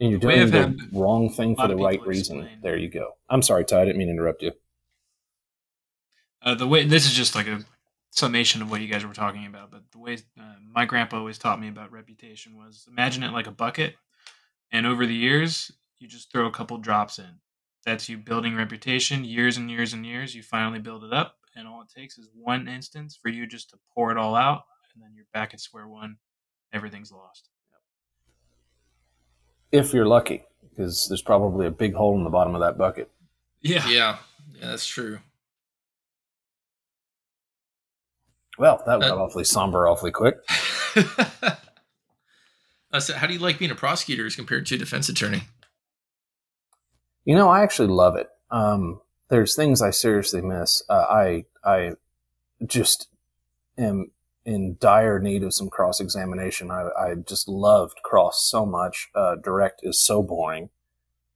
[0.03, 2.41] And you're doing the had wrong thing for the right reason.
[2.41, 2.59] explain.
[2.61, 3.13] There you go.
[3.31, 3.83] I'm sorry, Ty.
[3.83, 4.51] I didn't mean to interrupt you.
[6.43, 7.61] Uh, the way this is just like a
[8.11, 11.39] summation of what you guys were talking about, but the way uh, my grandpa always
[11.39, 13.95] taught me about reputation was imagine it like a bucket,
[14.73, 17.39] and over the years you just throw a couple drops in.
[17.87, 20.35] That's you building reputation years and years and years.
[20.35, 23.71] You finally build it up, and all it takes is one instance for you just
[23.71, 26.17] to pour it all out, and then you're back at square one.
[26.73, 27.51] Everything's lost.
[29.73, 33.11] If you're lucky, because there's probably a big hole in the bottom of that bucket.
[33.61, 33.89] Yeah.
[33.89, 34.19] Yeah.
[34.55, 35.19] Yeah, that's true.
[38.59, 40.37] Well, that got Uh, awfully somber awfully quick.
[42.95, 45.45] I said, how do you like being a prosecutor as compared to a defense attorney?
[47.25, 48.29] You know, I actually love it.
[48.51, 50.83] Um, there's things I seriously miss.
[50.89, 51.93] Uh, I I
[52.67, 53.09] just
[53.79, 54.11] am
[54.45, 56.71] in dire need of some cross examination.
[56.71, 59.09] I, I just loved cross so much.
[59.15, 60.71] Uh, direct is so boring.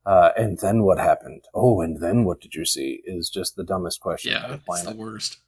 [0.05, 1.43] Uh, and then what happened?
[1.53, 3.03] Oh, and then what did you see?
[3.05, 5.39] Is just the dumbest question on Yeah, the it's the worst.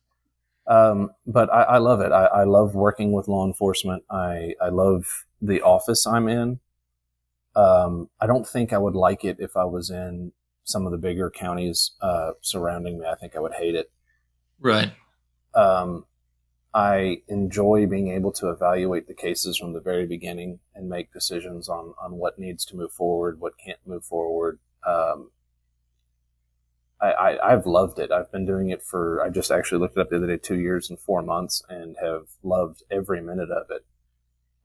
[0.67, 2.13] Um, but I, I love it.
[2.13, 4.03] I, I love working with law enforcement.
[4.11, 5.05] I, I love
[5.41, 6.61] the office I'm in.
[7.57, 10.33] Um, I don't think I would like it if I was in
[10.65, 13.07] some of the bigger counties uh, surrounding me.
[13.07, 13.91] I think I would hate it.
[14.61, 14.93] Right.
[15.55, 16.05] Um,
[16.79, 21.69] I enjoy being able to evaluate the cases from the very beginning and make decisions
[21.69, 24.61] on, on what needs to move forward, what can't move forward.
[24.87, 25.33] Um,
[27.01, 28.13] I, I, I've loved it.
[28.13, 30.61] I've been doing it for, I just actually looked it up the other day, two
[30.61, 33.85] years and four months and have loved every minute of it.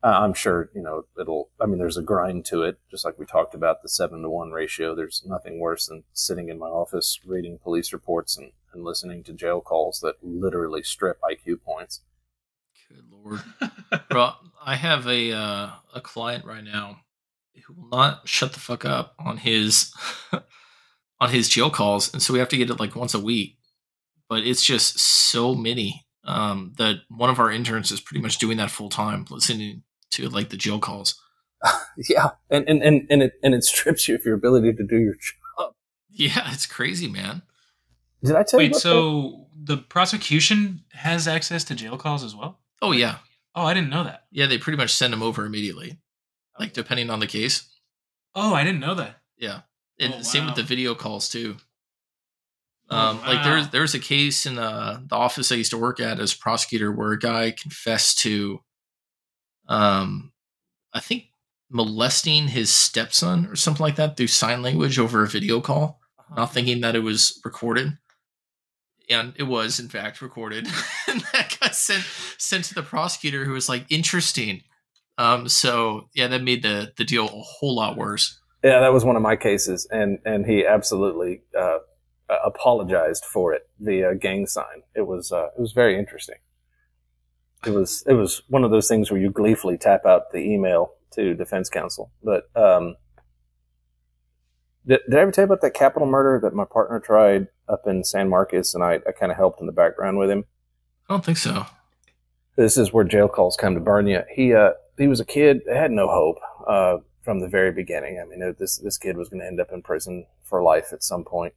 [0.04, 3.18] Uh, I'm sure, you know, it'll, I mean, there's a grind to it, just like
[3.18, 4.94] we talked about the seven to one ratio.
[4.94, 9.34] There's nothing worse than sitting in my office reading police reports and, and listening to
[9.34, 12.02] jail calls that literally strip IQ points.
[12.90, 13.40] Good lord,
[14.10, 14.32] bro!
[14.64, 17.00] I have a uh, a client right now
[17.66, 19.94] who will not shut the fuck up on his
[21.22, 23.58] on his jail calls, and so we have to get it like once a week.
[24.28, 28.58] But it's just so many um, that one of our interns is pretty much doing
[28.58, 31.20] that full time, listening to like the jail calls.
[32.10, 32.32] Yeah.
[32.50, 35.14] And, and, and, and it, and it strips you of your ability to do your
[35.14, 35.74] job.
[36.10, 37.44] Yeah, it's crazy, man.
[38.24, 42.36] Did I tell you Wait, about so the prosecution has access to jail calls as
[42.36, 42.60] well?
[42.82, 43.18] Oh yeah,
[43.56, 44.24] Oh, I didn't know that.
[44.32, 44.48] yeah.
[44.48, 46.00] They pretty much send them over immediately,
[46.60, 47.70] like depending on the case.
[48.34, 49.18] Oh, I didn't know that.
[49.38, 49.62] Yeah,
[50.00, 51.58] and Oh, same with the video calls too.
[52.90, 56.00] Oh, Um, Like there's there's a case in uh, the office I used to work
[56.00, 58.60] at as a prosecutor where a guy confessed to,
[59.68, 60.32] um,
[60.94, 61.26] I think
[61.70, 66.00] molesting his stepson or something like that through sign language over a video call,
[66.36, 67.98] not thinking that it was recorded.
[69.10, 70.66] And it was in fact recorded,
[71.10, 72.06] and that got sent
[72.38, 74.62] sent to the prosecutor, who was like, "Interesting."
[75.18, 78.40] Um, so yeah, that made the the deal a whole lot worse.
[78.64, 81.80] Yeah, that was one of my cases, and and he absolutely uh,
[82.30, 84.84] uh, apologized for it via gang sign.
[84.96, 86.38] It was uh, it was very interesting.
[87.66, 90.94] It was it was one of those things where you gleefully tap out the email
[91.12, 92.12] to defense counsel.
[92.24, 92.96] But um,
[94.86, 97.84] did, did I ever tell you about that capital murder that my partner tried up
[97.88, 100.46] in San Marcos, and I, I kind of helped in the background with him?
[101.10, 101.66] I don't think so.
[102.56, 104.22] this is where jail calls come to burn you.
[104.34, 106.38] He uh, he was a kid that had no hope
[106.68, 108.20] uh, from the very beginning.
[108.20, 111.04] I mean, this this kid was going to end up in prison for life at
[111.04, 111.54] some point,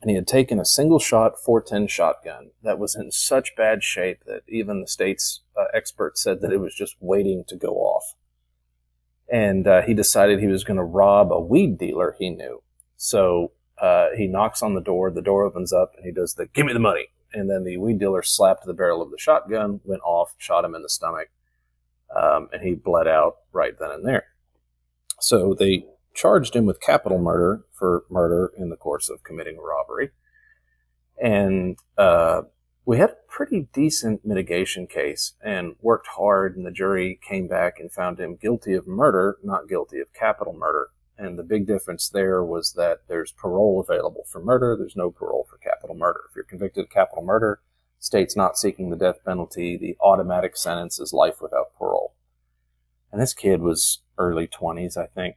[0.00, 4.24] and he had taken a single shot 410 shotgun that was in such bad shape
[4.26, 8.14] that even the state's uh, experts said that it was just waiting to go off.
[9.30, 12.62] And uh, he decided he was going to rob a weed dealer he knew.
[12.96, 15.10] So uh, he knocks on the door.
[15.10, 17.76] The door opens up, and he does the "Give me the money." and then the
[17.76, 21.28] weed dealer slapped the barrel of the shotgun, went off, shot him in the stomach,
[22.14, 24.26] um, and he bled out right then and there.
[25.20, 25.84] So they
[26.18, 30.10] charged him with capital murder for murder in the course of committing robbery.
[31.22, 32.42] And uh,
[32.84, 37.78] we had a pretty decent mitigation case and worked hard, and the jury came back
[37.78, 40.88] and found him guilty of murder, not guilty of capital murder.
[41.16, 45.46] And the big difference there was that there's parole available for murder, there's no parole
[45.48, 46.22] for capital murder.
[46.28, 47.60] If you're convicted of capital murder,
[48.00, 52.14] state's not seeking the death penalty, the automatic sentence is life without parole.
[53.12, 55.36] And this kid was early 20s, I think.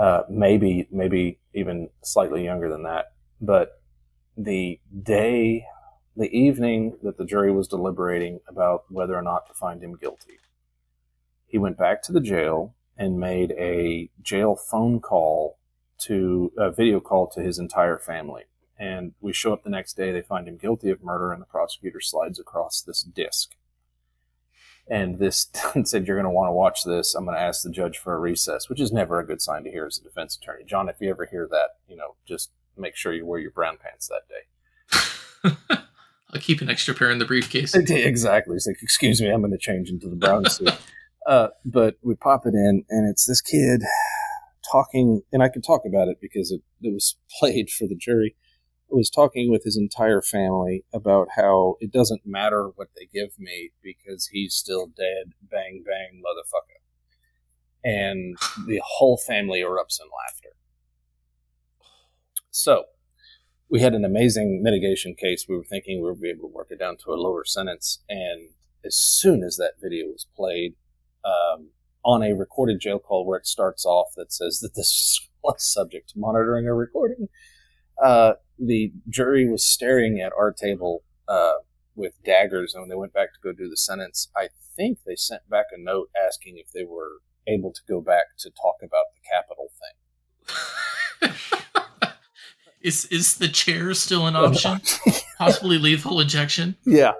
[0.00, 3.12] Uh, maybe, maybe even slightly younger than that.
[3.38, 3.82] But
[4.34, 5.66] the day,
[6.16, 10.38] the evening that the jury was deliberating about whether or not to find him guilty,
[11.46, 15.58] he went back to the jail and made a jail phone call
[15.98, 18.44] to a video call to his entire family.
[18.78, 21.46] And we show up the next day, they find him guilty of murder, and the
[21.46, 23.50] prosecutor slides across this disc.
[24.88, 25.48] And this
[25.84, 27.14] said, You're going to want to watch this.
[27.14, 29.64] I'm going to ask the judge for a recess, which is never a good sign
[29.64, 30.64] to hear as a defense attorney.
[30.64, 33.76] John, if you ever hear that, you know, just make sure you wear your brown
[33.82, 35.76] pants that day.
[36.32, 37.74] I'll keep an extra pair in the briefcase.
[37.74, 38.56] exactly.
[38.56, 40.72] It's like, excuse me, I'm going to change into the brown suit.
[41.26, 43.82] Uh, but we pop it in, and it's this kid
[44.70, 48.36] talking, and I can talk about it because it, it was played for the jury.
[48.90, 53.70] Was talking with his entire family about how it doesn't matter what they give me
[53.82, 55.32] because he's still dead.
[55.42, 56.80] Bang, bang, motherfucker.
[57.84, 58.36] And
[58.66, 60.56] the whole family erupts in laughter.
[62.50, 62.84] So,
[63.70, 65.46] we had an amazing mitigation case.
[65.48, 68.02] We were thinking we would be able to work it down to a lower sentence.
[68.08, 68.50] And
[68.84, 70.74] as soon as that video was played,
[71.24, 71.70] um,
[72.04, 76.10] on a recorded jail call where it starts off that says that this was subject
[76.10, 77.28] to monitoring or recording,
[78.02, 78.34] uh,
[78.64, 81.54] the jury was staring at our table uh,
[81.94, 85.16] with daggers, and when they went back to go do the sentence, I think they
[85.16, 89.06] sent back a note asking if they were able to go back to talk about
[89.14, 89.70] the capital
[91.22, 92.10] thing.
[92.80, 94.80] is is the chair still an option?
[95.38, 96.76] Possibly lethal injection?
[96.84, 97.12] Yeah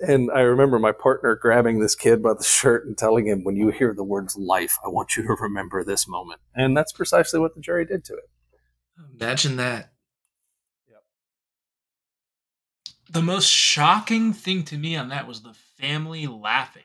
[0.00, 3.56] and I remember my partner grabbing this kid by the shirt and telling him, "When
[3.56, 7.40] you hear the words life, I want you to remember this moment." And that's precisely
[7.40, 8.30] what the jury did to it.
[9.20, 9.92] Imagine that.
[13.18, 16.84] The most shocking thing to me on that was the family laughing.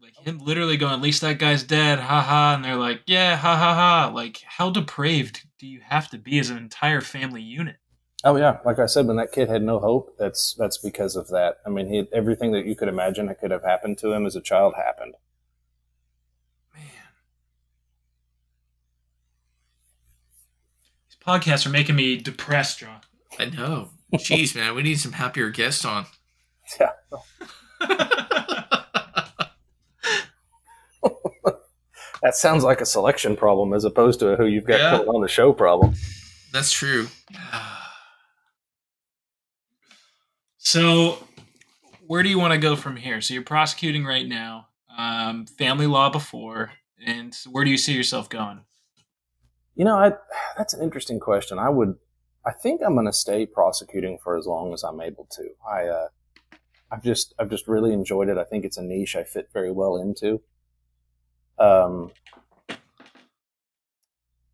[0.00, 2.54] Like him literally going, At least that guy's dead, ha ha.
[2.54, 4.10] And they're like, Yeah, ha ha ha.
[4.14, 7.76] Like, how depraved do you have to be as an entire family unit?
[8.24, 11.28] Oh yeah, like I said, when that kid had no hope, that's that's because of
[11.28, 11.58] that.
[11.66, 14.34] I mean, he everything that you could imagine that could have happened to him as
[14.34, 15.16] a child happened.
[16.74, 16.82] Man,
[21.10, 23.00] these podcasts are making me depressed, John.
[23.38, 23.90] I know.
[24.14, 26.06] Jeez, man, we need some happier guests on.
[26.80, 26.90] Yeah.
[32.22, 34.98] that sounds like a selection problem as opposed to a who you've got yeah.
[35.06, 35.94] on the show problem.
[36.52, 37.08] That's true.
[40.66, 41.18] So,
[42.06, 43.20] where do you want to go from here?
[43.20, 46.72] So, you're prosecuting right now, um, family law before,
[47.06, 48.60] and where do you see yourself going?
[49.74, 50.12] You know, I,
[50.56, 51.58] that's an interesting question.
[51.58, 51.96] I would,
[52.46, 55.48] I think I'm going to stay prosecuting for as long as I'm able to.
[55.66, 56.08] I, uh,
[56.90, 58.36] I've just, I've just really enjoyed it.
[58.36, 60.42] I think it's a niche I fit very well into.
[61.58, 62.12] Um,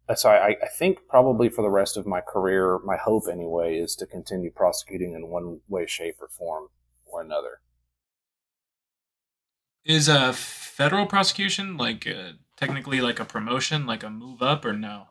[0.09, 3.79] uh, so I, I, think probably for the rest of my career, my hope anyway
[3.79, 6.67] is to continue prosecuting in one way, shape, or form
[7.07, 7.61] or another.
[9.85, 14.75] Is a federal prosecution like uh, technically like a promotion, like a move up, or
[14.75, 15.07] no?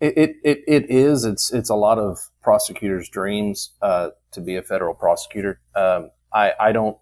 [0.00, 1.24] It it, it, is.
[1.24, 5.60] It's it's a lot of prosecutors' dreams uh, to be a federal prosecutor.
[5.74, 6.98] Um, I I don't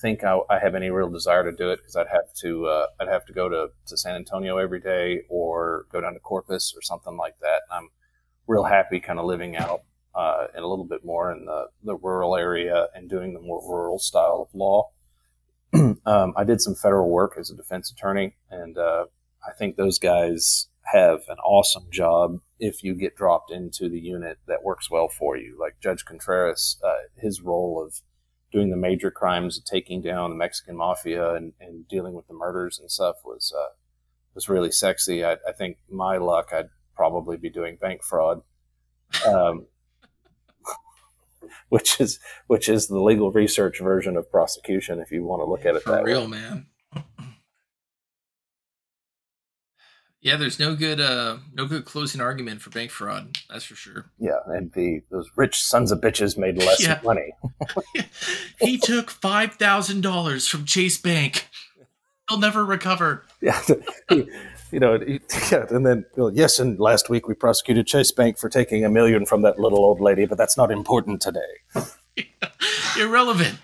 [0.00, 2.86] think I, I, have any real desire to do it because I'd have to uh,
[3.00, 6.74] I'd have to go to, to San Antonio every day or go down to Corpus
[6.76, 7.62] or something like that.
[7.70, 7.88] I'm
[8.46, 9.82] real happy kind of living out
[10.14, 13.60] uh, in a little bit more in the, the rural area and doing the more
[13.66, 14.90] rural style of law.
[16.06, 19.06] um, I did some federal work as a defense attorney, and uh,
[19.46, 24.38] I think those guys have an awesome job if you get dropped into the unit
[24.46, 25.56] that works well for you.
[25.60, 28.00] Like Judge Contreras, uh, his role of
[28.52, 32.78] doing the major crimes, taking down the Mexican mafia, and, and dealing with the murders
[32.78, 33.74] and stuff was uh,
[34.34, 35.24] was really sexy.
[35.24, 38.42] I, I, think my luck, I'd probably be doing bank fraud,
[39.26, 39.66] um,
[41.68, 45.66] which is which is the legal research version of prosecution, if you want to look
[45.66, 46.28] at it For that real, way.
[46.28, 46.66] man.
[50.26, 53.38] Yeah, there's no good uh no good closing argument for bank fraud.
[53.48, 54.06] That's for sure.
[54.18, 56.98] Yeah, and the those rich sons of bitches made less yeah.
[57.04, 57.32] money.
[58.60, 61.48] he took five thousand dollars from Chase Bank.
[62.28, 63.24] He'll never recover.
[63.40, 63.62] Yeah,
[64.10, 64.98] you know,
[65.52, 68.90] yeah, and then well, yes, and last week we prosecuted Chase Bank for taking a
[68.90, 71.38] million from that little old lady, but that's not important today.
[72.98, 73.60] Irrelevant.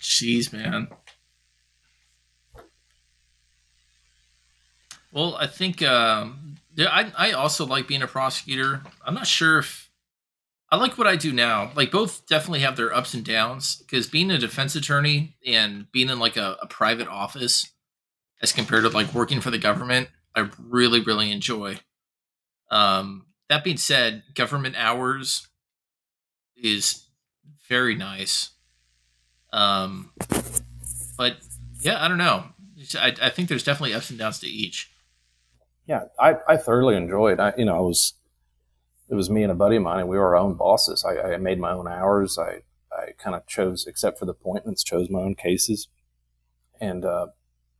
[0.00, 0.88] Jeez, man.
[5.12, 8.82] Well, I think um, I I also like being a prosecutor.
[9.04, 9.90] I'm not sure if
[10.70, 11.70] I like what I do now.
[11.76, 16.08] Like both definitely have their ups and downs because being a defense attorney and being
[16.08, 17.70] in like a, a private office
[18.40, 21.78] as compared to like working for the government, I really really enjoy.
[22.70, 25.46] Um, that being said, government hours
[26.56, 27.06] is
[27.68, 28.50] very nice.
[29.52, 30.10] Um,
[31.18, 31.36] but
[31.80, 32.44] yeah, I don't know.
[32.98, 34.91] I, I think there's definitely ups and downs to each.
[35.86, 37.40] Yeah, I, I thoroughly enjoyed.
[37.40, 38.14] I you know I was
[39.08, 41.04] it was me and a buddy of mine, and we were our own bosses.
[41.04, 42.38] I, I made my own hours.
[42.38, 42.62] I
[42.92, 45.88] I kind of chose, except for the appointments, chose my own cases,
[46.80, 47.28] and uh,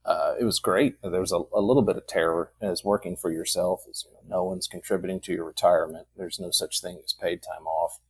[0.04, 1.00] uh, it was great.
[1.02, 3.84] There was a, a, little bit of terror as working for yourself.
[3.88, 6.08] As you know, no one's contributing to your retirement.
[6.16, 8.00] There's no such thing as paid time off.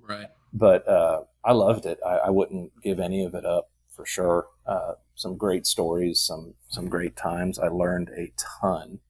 [0.00, 0.28] Right.
[0.52, 1.98] But uh, I loved it.
[2.06, 4.48] I, I, wouldn't give any of it up for sure.
[4.66, 7.58] Uh, some great stories, some some great times.
[7.58, 9.00] I learned a ton.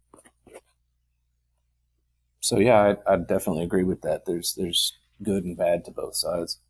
[2.45, 4.26] So yeah, I, I definitely agree with that.
[4.26, 4.92] There's there's
[5.22, 6.61] good and bad to both sides.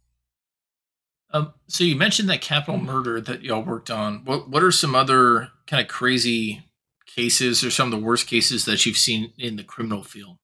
[1.32, 4.24] Um, so you mentioned that capital murder that y'all worked on.
[4.24, 6.64] What what are some other kind of crazy
[7.06, 10.36] cases or some of the worst cases that you've seen in the criminal field?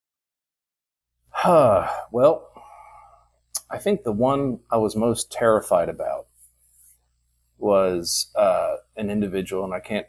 [1.29, 1.89] Huh.
[2.11, 2.49] well,
[3.71, 6.27] I think the one I was most terrified about
[7.57, 10.09] was uh, an individual, and I can't,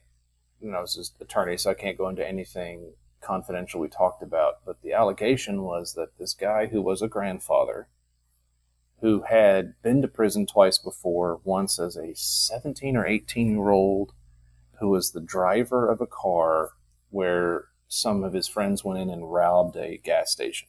[0.60, 4.24] you know, I was just attorney, so I can't go into anything confidential we talked
[4.24, 4.66] about.
[4.66, 7.88] But the allegation was that this guy who was a grandfather
[9.02, 14.14] who had been to prison twice before, once as a 17 or 18 year old
[14.80, 16.72] who was the driver of a car
[17.10, 20.68] where some of his friends went in and robbed a gas station.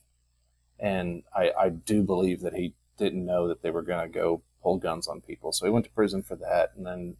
[0.78, 4.42] And I, I do believe that he didn't know that they were going to go
[4.62, 5.52] pull guns on people.
[5.52, 6.72] So he went to prison for that.
[6.76, 7.16] And then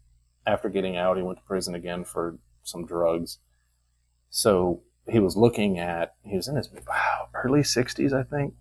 [0.46, 3.38] after getting out, he went to prison again for some drugs.
[4.30, 8.54] So he was looking at, he was in his wow, early 60s, I think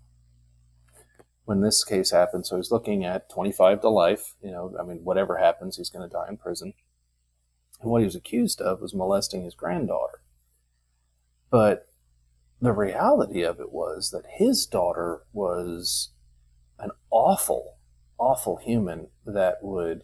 [1.46, 2.46] when this case happened.
[2.46, 4.36] So he's looking at 25 to life.
[4.42, 6.74] You know, I mean, whatever happens, he's going to die in prison.
[7.82, 10.22] And what he was accused of was molesting his granddaughter.
[11.50, 11.88] But
[12.62, 16.12] the reality of it was that his daughter was
[16.80, 17.78] an awful,
[18.18, 20.04] awful human that would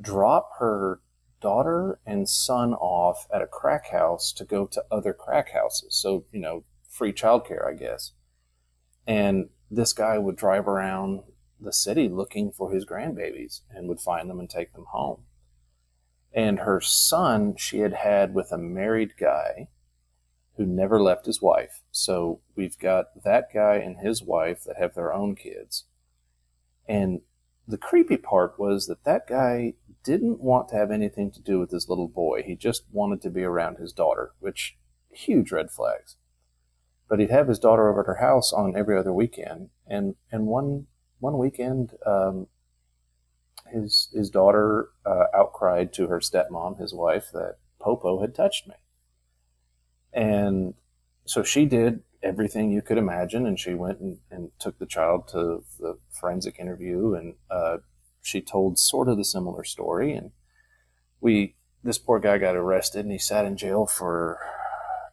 [0.00, 1.00] drop her
[1.42, 5.94] daughter and son off at a crack house to go to other crack houses.
[5.94, 8.12] So, you know, free childcare, I guess.
[9.06, 11.22] And this guy would drive around
[11.60, 15.22] the city looking for his grandbabies and would find them and take them home.
[16.32, 19.68] And her son, she had had with a married guy
[20.56, 21.82] who never left his wife.
[21.90, 25.84] So we've got that guy and his wife that have their own kids.
[26.88, 27.22] And
[27.66, 29.74] the creepy part was that that guy
[30.04, 32.42] didn't want to have anything to do with this little boy.
[32.42, 34.76] He just wanted to be around his daughter, which
[35.10, 36.16] huge red flags
[37.12, 39.68] but he'd have his daughter over at her house on every other weekend.
[39.86, 40.86] And and one
[41.18, 42.46] one weekend, um,
[43.70, 48.76] his his daughter uh, outcried to her stepmom, his wife, that Popo had touched me.
[50.10, 50.72] And
[51.26, 55.28] so she did everything you could imagine, and she went and, and took the child
[55.32, 57.76] to the forensic interview, and uh,
[58.22, 60.14] she told sort of the similar story.
[60.14, 60.30] And
[61.20, 64.38] we, this poor guy got arrested, and he sat in jail for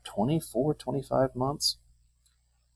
[0.06, 1.78] 24, 25 months.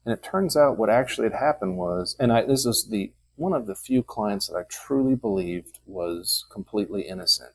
[0.06, 3.54] And it turns out what actually had happened was, and I, this is the one
[3.54, 7.54] of the few clients that I truly believed was completely innocent.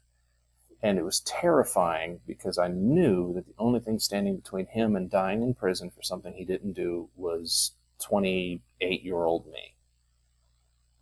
[0.82, 5.10] And it was terrifying because I knew that the only thing standing between him and
[5.10, 9.74] dying in prison for something he didn't do was 28 year old me,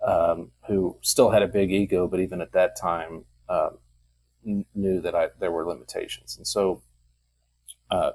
[0.04, 3.70] um, who still had a big ego, but even at that time uh,
[4.44, 6.36] knew that I, there were limitations.
[6.36, 6.82] And so
[7.90, 8.12] uh,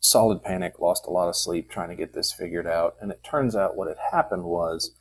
[0.00, 2.96] solid panic, lost a lot of sleep trying to get this figured out.
[3.00, 4.92] And it turns out what had happened was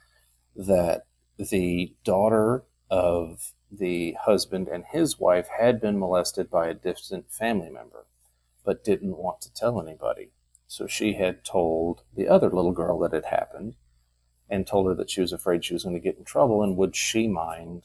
[0.55, 1.05] that
[1.38, 7.69] the daughter of the husband and his wife had been molested by a distant family
[7.69, 8.05] member,
[8.63, 10.32] but didn't want to tell anybody.
[10.67, 13.76] So she had told the other little girl that it happened
[14.49, 16.77] and told her that she was afraid she was going to get in trouble and
[16.77, 17.83] would she mind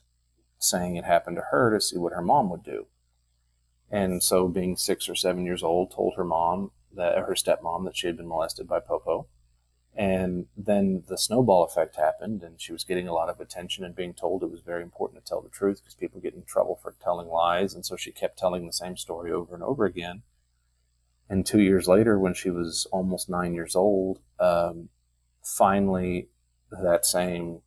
[0.58, 2.86] saying it happened to her to see what her mom would do.
[3.90, 7.96] And so, being six or seven years old, told her mom, that her stepmom that
[7.96, 9.26] she had been molested by Popo.
[9.96, 13.94] And then the snowball effect happened, and she was getting a lot of attention and
[13.94, 16.78] being told it was very important to tell the truth because people get in trouble
[16.80, 20.22] for telling lies, and so she kept telling the same story over and over again.
[21.28, 24.90] And two years later, when she was almost nine years old, um,
[25.42, 26.28] finally,
[26.70, 27.60] that same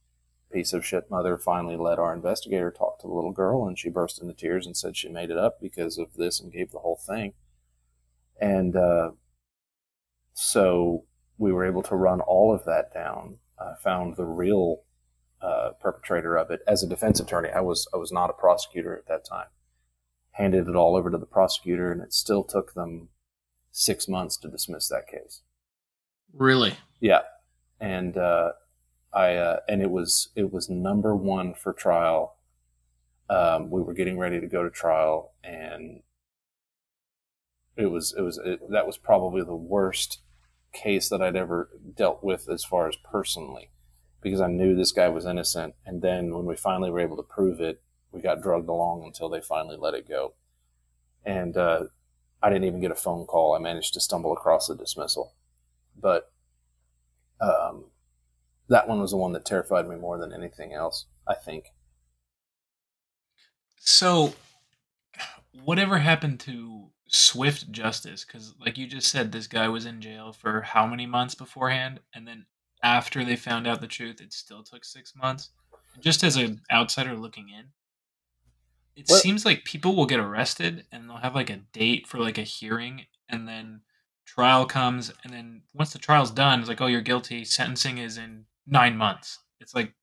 [0.52, 3.90] piece of shit mother finally let our investigator talk to the little girl, and she
[3.90, 6.80] burst into tears and said she made it up because of this and gave the
[6.80, 7.34] whole thing.
[8.40, 9.12] And uh,
[10.34, 11.06] so
[11.38, 13.38] we were able to run all of that down.
[13.60, 14.84] I found the real
[15.42, 17.50] uh, perpetrator of it as a defense attorney.
[17.50, 19.48] I was I was not a prosecutor at that time.
[20.32, 23.10] Handed it all over to the prosecutor, and it still took them
[23.72, 25.42] six months to dismiss that case.
[26.34, 26.76] Really?
[27.00, 27.22] Yeah,
[27.80, 28.54] and uh,
[29.14, 32.38] I uh, and it was it was number one for trial.
[33.30, 36.02] Um, we were getting ready to go to trial, and
[37.76, 40.22] it was it was it, that was probably the worst
[40.74, 43.70] case that I'd ever dealt with as far as personally,
[44.22, 45.76] because I knew this guy was innocent.
[45.86, 49.30] And then when we finally were able to prove it, we got drugged along until
[49.30, 50.34] they finally let it go.
[51.24, 51.86] And uh,
[52.42, 53.56] I didn't even get a phone call.
[53.56, 55.36] I managed to stumble across the dismissal,
[55.96, 56.32] but
[57.40, 57.86] um,
[58.70, 61.06] that one was the one that terrified me more than anything else.
[61.28, 61.66] I think.
[63.80, 64.34] So,
[65.64, 68.24] whatever happened to swift justice?
[68.26, 72.00] Because, like you just said, this guy was in jail for how many months beforehand,
[72.14, 72.46] and then
[72.82, 75.50] after they found out the truth, it still took six months.
[76.00, 77.66] Just as an outsider looking in,
[78.96, 82.20] it What- seems like people will get arrested and they'll have like a date for
[82.20, 83.82] like a hearing, and then
[84.26, 87.44] trial comes, and then once the trial's done, it's like, oh, you're guilty.
[87.46, 89.40] Sentencing is in nine months.
[89.60, 89.94] It's like,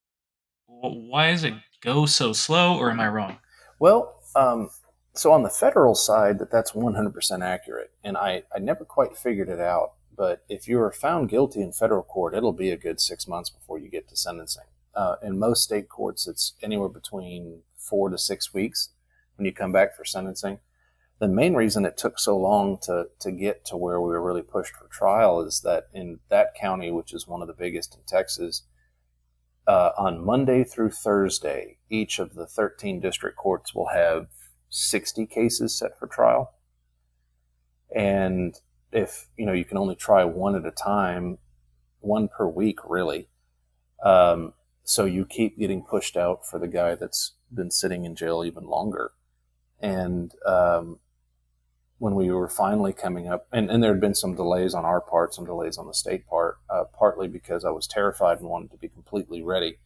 [0.67, 3.39] why does it go so slow, or am I wrong?
[3.79, 4.71] Well, um,
[5.15, 9.49] so on the federal side, that that's 100% accurate, and I, I never quite figured
[9.49, 9.93] it out.
[10.17, 13.49] But if you are found guilty in federal court, it'll be a good six months
[13.49, 14.65] before you get to sentencing.
[14.95, 18.91] Uh, in most state courts, it's anywhere between four to six weeks
[19.37, 20.59] when you come back for sentencing.
[21.21, 24.43] The main reason it took so long to, to get to where we were really
[24.43, 28.01] pushed for trial is that in that county, which is one of the biggest in
[28.07, 28.62] Texas,
[29.66, 34.29] uh, on Monday through Thursday, each of the 13 district courts will have
[34.71, 36.55] 60 cases set for trial.
[37.95, 38.59] And
[38.91, 41.37] if, you know, you can only try one at a time,
[42.01, 43.29] one per week, really.
[44.03, 44.55] Um,
[44.85, 48.64] so you keep getting pushed out for the guy that's been sitting in jail even
[48.64, 49.12] longer.
[49.81, 50.99] And um,
[52.01, 55.03] when we were finally coming up, and, and there had been some delays on our
[55.03, 58.71] part, some delays on the state part, uh, partly because I was terrified and wanted
[58.71, 59.79] to be completely ready.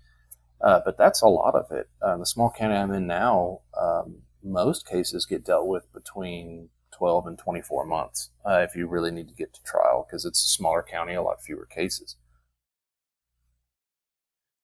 [0.60, 1.88] Uh, but that's a lot of it.
[2.00, 7.26] Uh, the small county I'm in now, um, most cases get dealt with between 12
[7.26, 10.48] and 24 months uh, if you really need to get to trial because it's a
[10.48, 12.14] smaller county, a lot fewer cases.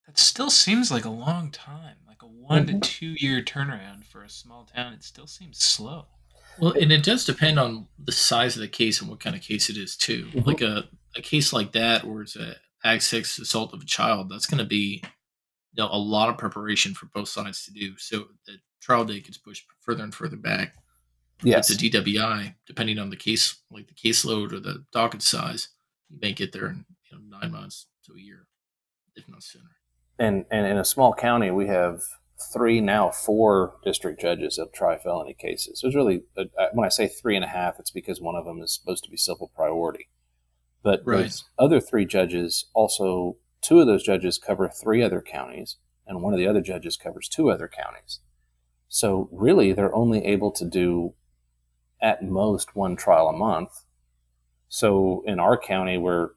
[0.06, 2.80] That still seems like a long time, like a one Mhm.
[2.82, 4.92] to two year turnaround for a small town.
[4.92, 6.06] It still seems slow.
[6.60, 9.42] Well, and it does depend on the size of the case and what kind of
[9.42, 10.26] case it is too.
[10.32, 10.46] Mhm.
[10.46, 14.28] Like a, a case like that, where it's a Agg Sex assault of a child,
[14.30, 15.02] that's going to be
[15.72, 17.96] you know, a lot of preparation for both sides to do.
[17.98, 20.74] So the trial date gets pushed further and further back.
[21.42, 21.70] Yes.
[21.70, 25.68] It's a DWI, depending on the case, like the caseload or the docket size,
[26.08, 28.46] you may get there in you know, nine months to a year,
[29.14, 29.70] if not sooner.
[30.18, 32.02] and, and in a small county, we have
[32.40, 35.80] three now four district judges that try felony cases.
[35.80, 38.60] There's really uh, when I say three and a half, it's because one of them
[38.62, 40.08] is supposed to be civil priority.
[40.82, 41.22] But Right.
[41.22, 45.76] those other three judges also two of those judges cover three other counties,
[46.06, 48.20] and one of the other judges covers two other counties.
[48.88, 51.14] So really, they're only able to do
[52.00, 53.84] at most one trial a month.
[54.68, 56.30] So in our county, we're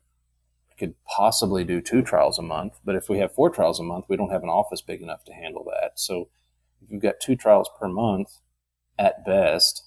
[0.77, 4.05] could possibly do two trials a month, but if we have four trials a month,
[4.07, 5.99] we don't have an office big enough to handle that.
[5.99, 6.29] So
[6.81, 8.39] if you've got two trials per month
[8.97, 9.83] at best,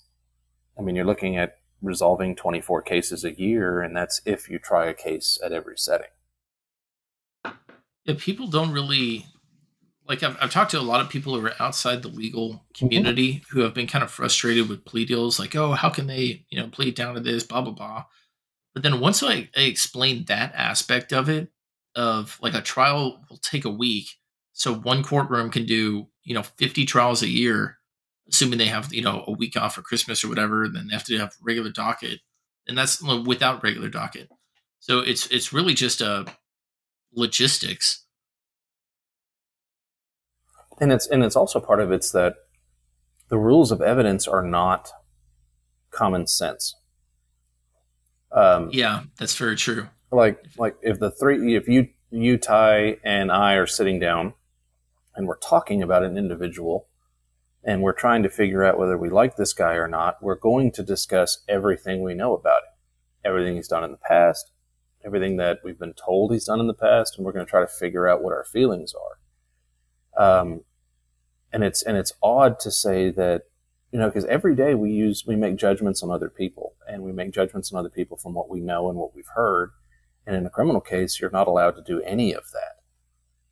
[0.79, 4.87] I mean, you're looking at resolving 24 cases a year, and that's if you try
[4.87, 6.09] a case at every setting.
[8.05, 9.27] Yeah, people don't really
[10.09, 10.23] like.
[10.23, 13.61] I've, I've talked to a lot of people who are outside the legal community who
[13.61, 15.39] have been kind of frustrated with plea deals.
[15.39, 18.05] Like, oh, how can they, you know, plead down to this, blah blah blah.
[18.77, 21.49] But then once I, I explained that aspect of it,
[21.95, 24.11] of like a trial will take a week,
[24.53, 27.79] so one courtroom can do, you know, fifty trials a year,
[28.29, 30.65] assuming they have, you know, a week off for Christmas or whatever.
[30.65, 32.21] And then they have to have regular docket,
[32.69, 34.29] and that's without regular docket.
[34.79, 36.27] So it's it's really just a
[37.15, 38.05] logistics.
[40.79, 42.35] And it's and it's also part of it's that
[43.31, 44.91] the rules of evidence are not
[45.91, 46.76] common sense.
[48.37, 49.89] Um, Yeah, that's very true.
[50.13, 54.35] like like if the three if you you Ty and I are sitting down
[55.17, 56.87] and we're talking about an individual
[57.65, 60.71] and we're trying to figure out whether we like this guy or not, we're going
[60.73, 62.71] to discuss everything we know about him,
[63.25, 64.53] everything he's done in the past,
[65.05, 67.61] everything that we've been told he's done in the past, and we're going to try
[67.61, 70.41] to figure out what our feelings are.
[70.41, 70.61] Um,
[71.53, 73.43] and it's and it's odd to say that
[73.97, 77.13] you know because every day we use we make judgments on other people, and we
[77.13, 79.71] make judgments on other people from what we know and what we've heard.
[80.27, 82.83] And in a criminal case, you're not allowed to do any of that.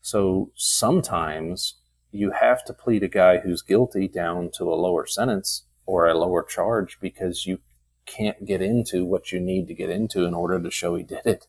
[0.03, 1.77] So sometimes
[2.11, 6.19] you have to plead a guy who's guilty down to a lower sentence or a
[6.19, 7.61] lower charge because you
[8.05, 11.25] can't get into what you need to get into in order to show he did
[11.25, 11.47] it.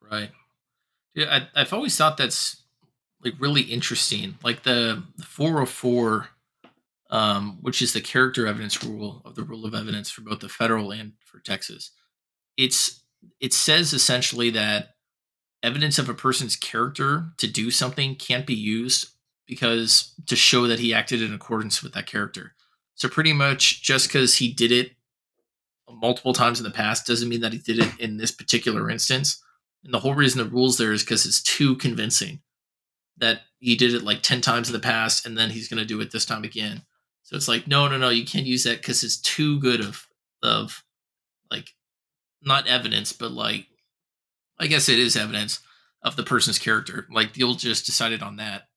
[0.00, 0.32] Right.
[1.14, 2.62] Yeah, I, have always thought that's
[3.24, 4.38] like really interesting.
[4.42, 6.28] Like the 404,
[7.12, 10.48] um, which is the character evidence rule of the rule of evidence for both the
[10.48, 11.92] federal and for Texas.
[12.56, 13.04] It's
[13.38, 14.94] it says essentially that
[15.62, 19.08] evidence of a person's character to do something can't be used
[19.46, 22.54] because to show that he acted in accordance with that character.
[22.94, 24.92] So pretty much just because he did it
[25.90, 29.42] multiple times in the past doesn't mean that he did it in this particular instance.
[29.84, 32.40] And the whole reason the rules there is because it's too convincing
[33.18, 35.84] that he did it like 10 times in the past and then he's going to
[35.84, 36.82] do it this time again.
[37.22, 40.06] So it's like, no, no, no, you can't use that because it's too good of,
[40.42, 40.82] of
[41.50, 41.70] like,
[42.42, 43.66] not evidence, but like
[44.58, 45.60] I guess it is evidence
[46.04, 47.06] of the person's character.
[47.10, 48.68] Like you'll just decided on that.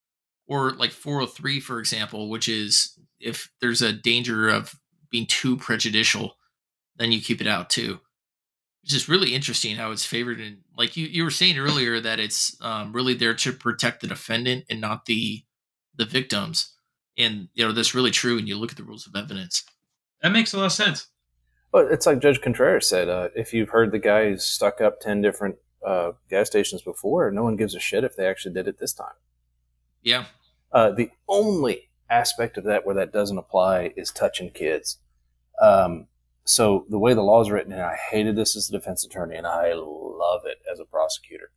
[0.47, 4.75] Or like 403, for example, which is if there's a danger of
[5.09, 6.37] being too prejudicial,
[6.97, 7.99] then you keep it out too.
[8.83, 12.19] It's just really interesting how it's favored in like you, you were saying earlier that
[12.19, 15.43] it's um, really there to protect the defendant and not the
[15.95, 16.74] the victims.
[17.17, 19.63] And you know, that's really true And you look at the rules of evidence.
[20.21, 21.07] That makes a lot of sense.
[21.71, 25.01] But it's like Judge Contreras said, uh, if you've heard the guy who's stuck up
[25.01, 28.67] 10 different uh, gas stations before, no one gives a shit if they actually did
[28.67, 29.15] it this time.
[30.01, 30.25] Yeah.
[30.71, 34.99] Uh, the only aspect of that where that doesn't apply is touching kids.
[35.61, 36.07] Um,
[36.43, 39.35] so the way the law is written, and I hated this as a defense attorney,
[39.35, 41.51] and I love it as a prosecutor.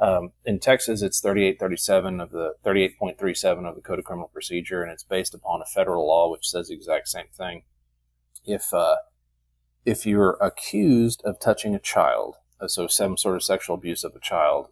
[0.00, 4.92] Um, in Texas, it's 3837 of the 38.37 of the Code of Criminal Procedure, and
[4.92, 7.62] it's based upon a federal law which says the exact same thing.
[8.44, 8.96] If uh,
[9.84, 12.36] if you're accused of touching a child
[12.66, 14.68] so some sort of sexual abuse of a child,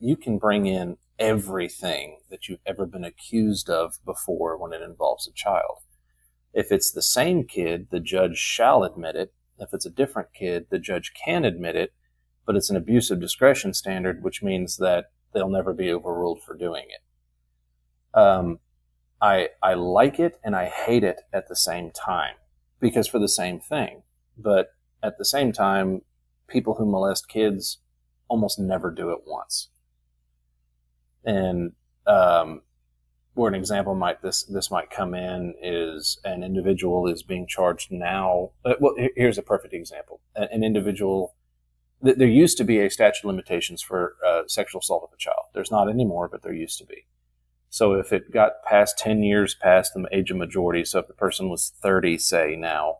[0.00, 5.28] you can bring in everything that you've ever been accused of before when it involves
[5.28, 5.78] a child.
[6.52, 9.32] If it's the same kid, the judge shall admit it.
[9.58, 11.92] If it's a different kid, the judge can admit it,
[12.48, 16.56] but it's an abuse of discretion standard, which means that they'll never be overruled for
[16.56, 18.18] doing it.
[18.18, 18.60] Um,
[19.20, 22.36] I I like it and I hate it at the same time
[22.80, 24.02] because for the same thing.
[24.38, 24.70] But
[25.02, 26.00] at the same time,
[26.46, 27.80] people who molest kids
[28.28, 29.68] almost never do it once.
[31.26, 31.72] And
[32.06, 32.62] um,
[33.34, 37.92] where an example might this this might come in is an individual is being charged
[37.92, 38.52] now.
[38.64, 41.34] Uh, well, here's a perfect example: an individual.
[42.04, 45.18] Th- there used to be a statute of limitations for uh, sexual assault of a
[45.18, 45.46] child.
[45.54, 47.06] There's not anymore, but there used to be.
[47.70, 51.14] So if it got past 10 years past the age of majority, so if the
[51.14, 52.98] person was 30, say now,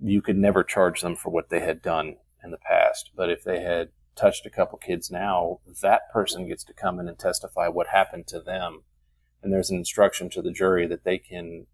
[0.00, 3.10] you could never charge them for what they had done in the past.
[3.16, 7.08] But if they had touched a couple kids now, that person gets to come in
[7.08, 8.82] and testify what happened to them.
[9.42, 11.66] And there's an instruction to the jury that they can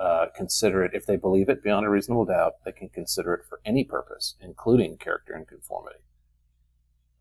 [0.00, 3.44] uh, consider it, if they believe it beyond a reasonable doubt, they can consider it
[3.46, 5.98] for any purpose, including character and conformity,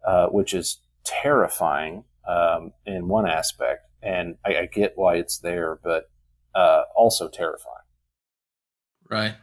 [0.05, 3.85] uh, which is terrifying um, in one aspect.
[4.01, 6.09] And I, I, get why it's there, but
[6.55, 7.75] uh, also terrifying.
[9.09, 9.35] Right.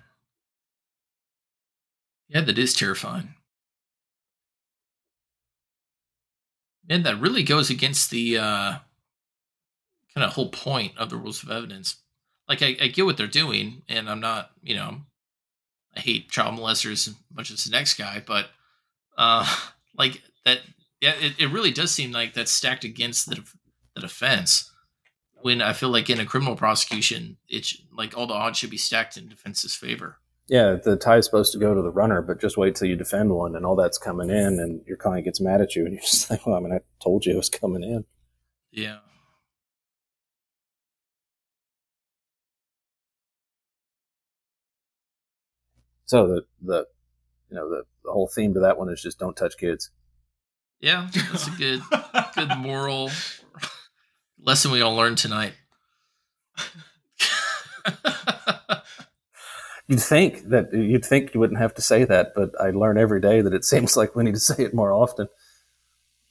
[2.28, 3.34] Yeah, that is terrifying.
[6.88, 8.76] And that really goes against the uh,
[10.14, 11.96] kind of whole point of the rules of evidence.
[12.48, 14.98] Like, I, I, get what they're doing, and I'm not, you know,
[15.96, 18.46] I hate child molesters as much as the next guy, but
[19.18, 19.46] uh,
[19.98, 20.60] like that,
[21.02, 23.44] yeah, it, it really does seem like that's stacked against the,
[23.94, 24.72] the defense.
[25.42, 28.78] When I feel like in a criminal prosecution, it's like all the odds should be
[28.78, 30.16] stacked in defense's favor
[30.48, 32.96] yeah, the tie is supposed to go to the runner, but just wait till you
[32.96, 35.94] defend one and all that's coming in and your client gets mad at you and
[35.94, 38.04] you're just like, well, I mean, I told you it was coming in.
[38.70, 38.98] Yeah.
[46.04, 46.86] So the, the,
[47.50, 49.90] you know, the, the whole theme to that one is just don't touch kids.
[50.80, 51.82] Yeah, that's a good,
[52.34, 53.10] good moral
[54.40, 55.54] lesson we all learned tonight.
[59.88, 63.20] You'd think that you'd think you wouldn't have to say that, but I learn every
[63.20, 65.28] day that it seems like we need to say it more often.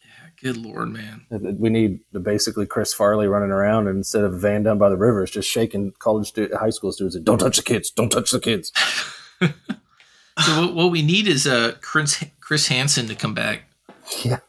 [0.04, 1.26] Yeah, Good lord, man.
[1.30, 5.32] We need basically Chris Farley running around and instead of Van down by the rivers,
[5.32, 7.18] just shaking college stu- high school students.
[7.20, 7.90] Don't touch the kids.
[7.92, 8.74] Don't touch the kids.
[9.42, 13.70] so what, what we need is uh Chris Chris Hansen to come back.
[14.24, 14.40] Yeah.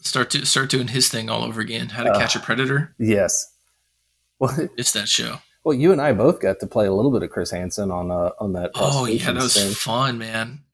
[0.00, 1.90] start to start doing his thing all over again.
[1.90, 2.94] How to Uh, catch a predator.
[2.98, 3.52] Yes.
[4.38, 5.38] Well, It's that show.
[5.64, 8.10] well, you and I both got to play a little bit of Chris Hansen on
[8.10, 8.70] uh, on that.
[8.74, 9.72] Oh yeah, that was sting.
[9.72, 10.64] fun, man.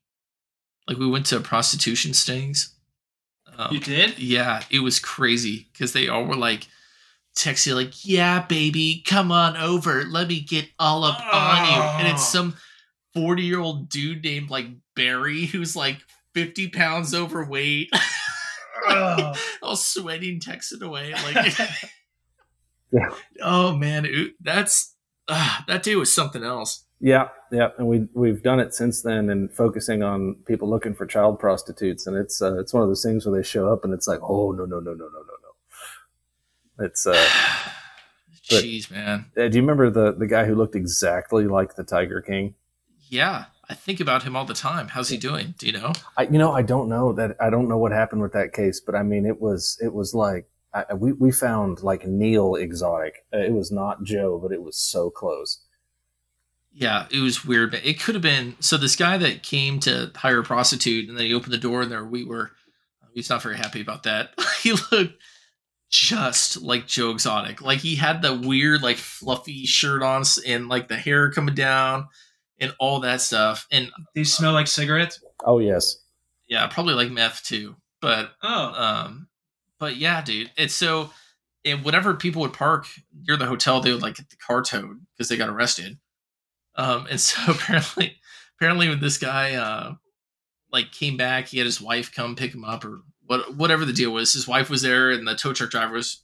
[0.88, 2.74] Like we went to prostitution stings.
[3.58, 4.18] Um, You did?
[4.18, 6.66] Yeah, it was crazy because they all were like
[7.36, 10.04] texting like, "Yeah, baby, come on over.
[10.04, 12.32] Let me get all up on you." And it's Oh.
[12.38, 12.56] some
[13.14, 14.66] forty-year-old dude named like
[14.96, 15.98] Barry who's like
[16.34, 17.90] fifty pounds overweight,
[18.88, 19.34] Oh.
[19.62, 21.54] all sweating, texting away like.
[22.90, 23.10] Yeah.
[23.42, 24.06] Oh man,
[24.40, 24.94] that's
[25.28, 26.86] uh, that day was something else.
[27.00, 31.04] Yeah, yeah, and we we've done it since then, and focusing on people looking for
[31.04, 33.92] child prostitutes, and it's uh, it's one of those things where they show up, and
[33.92, 35.34] it's like, oh no no no no no no
[36.78, 36.86] no.
[36.86, 37.12] It's uh,
[38.48, 39.26] Jeez, man.
[39.36, 42.54] uh, do you remember the the guy who looked exactly like the Tiger King?
[43.10, 44.88] Yeah, I think about him all the time.
[44.88, 45.54] How's he doing?
[45.58, 45.92] Do you know?
[46.16, 48.80] I you know I don't know that I don't know what happened with that case,
[48.80, 53.24] but I mean it was it was like I, we we found like Neil exotic.
[53.32, 55.64] Uh, it was not Joe, but it was so close.
[56.72, 57.70] Yeah, it was weird.
[57.70, 58.76] But it could have been so.
[58.76, 61.90] This guy that came to hire a prostitute, and then he opened the door, and
[61.90, 62.52] there we were.
[63.14, 64.30] He's not very happy about that.
[64.62, 65.14] he looked
[65.90, 67.62] just like Joe Exotic.
[67.62, 72.08] Like he had the weird, like fluffy shirt on, and like the hair coming down,
[72.60, 73.66] and all that stuff.
[73.70, 75.22] And They smell like cigarettes.
[75.44, 75.98] Oh yes,
[76.48, 77.76] yeah, probably like meth too.
[78.00, 79.28] But Oh, Um,
[79.78, 81.10] but yeah, dude, it's so.
[81.64, 82.86] And whenever people would park
[83.26, 85.98] near the hotel, they would like get the car towed because they got arrested.
[86.76, 88.16] Um, and so apparently,
[88.56, 89.94] apparently, when this guy uh,
[90.72, 93.92] like came back, he had his wife come pick him up or what, whatever the
[93.92, 94.32] deal was.
[94.32, 96.22] His wife was there, and the tow truck driver was.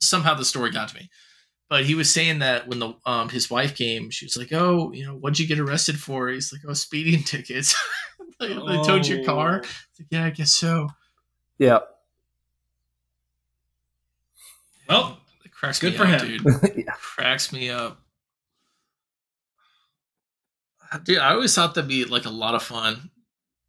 [0.00, 1.10] Somehow the story got to me,
[1.68, 4.92] but he was saying that when the um his wife came, she was like, "Oh,
[4.92, 7.76] you know, what'd you get arrested for?" He's like, "Oh, speeding tickets."
[8.40, 9.62] they, they towed your car.
[9.64, 9.68] Oh.
[9.98, 10.88] Like, yeah, I guess so.
[11.58, 11.80] yeah,
[14.88, 16.42] Well, it cracks good me for up, him.
[16.42, 16.76] dude.
[16.86, 16.92] yeah.
[17.00, 18.00] cracks me up.
[21.04, 23.10] Dude, I always thought that'd be like a lot of fun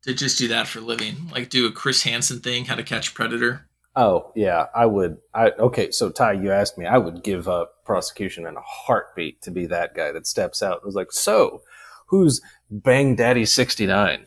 [0.03, 1.29] to just do that for a living.
[1.33, 3.67] Like do a Chris Hansen thing, how to catch a predator.
[3.95, 5.17] Oh yeah, I would.
[5.33, 5.91] I okay.
[5.91, 6.85] So Ty, you asked me.
[6.85, 10.77] I would give up prosecution in a heartbeat to be that guy that steps out
[10.77, 11.61] and was like, "So,
[12.07, 14.25] who's Bang Daddy sixty nine?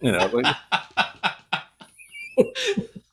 [0.00, 0.54] You know, like,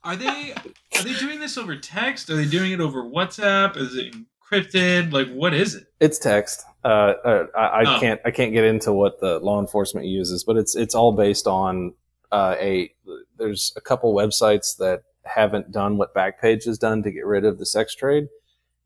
[0.04, 0.54] Are they
[0.98, 2.30] are they doing this over text?
[2.30, 3.76] Are they doing it over WhatsApp?
[3.76, 4.16] Is it
[4.52, 5.12] encrypted?
[5.12, 5.86] Like what is it?
[6.00, 6.64] it's text.
[6.86, 8.00] Uh, uh, I, I Oh.
[8.00, 8.22] can't.
[8.24, 11.94] I can't get into what the law enforcement uses, but it's it's all based on
[12.32, 12.94] uh, a.
[13.38, 17.60] There's a couple websites that haven't done what Backpage has done to get rid of
[17.60, 18.28] the sex trade,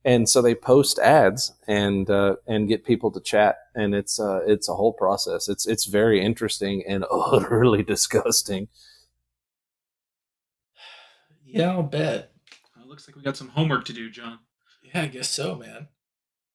[0.04, 4.42] and so they post ads and uh, and get people to chat, and it's uh,
[4.46, 5.48] it's a whole process.
[5.48, 8.68] It's it's very interesting and utterly disgusting.
[11.46, 12.32] Yeah, I'll bet.
[12.86, 14.40] Looks like we got some homework to do, John.
[14.84, 15.88] Yeah, I guess so, man.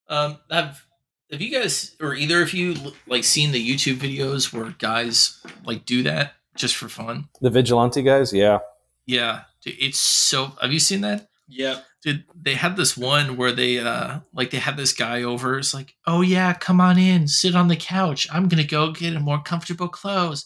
[0.06, 0.84] Um, have
[1.30, 2.76] have you guys or either of you
[3.06, 7.28] like seen the YouTube videos where guys like do that just for fun?
[7.40, 8.58] The vigilante guys, yeah,
[9.06, 10.52] Yeah, dude, it's so.
[10.60, 11.28] Have you seen that?
[11.48, 11.80] Yeah.
[12.02, 15.58] Dude, they had this one where they uh like they had this guy over.
[15.58, 18.26] It's like, oh yeah, come on in, sit on the couch.
[18.32, 20.44] I'm gonna go get a more comfortable clothes.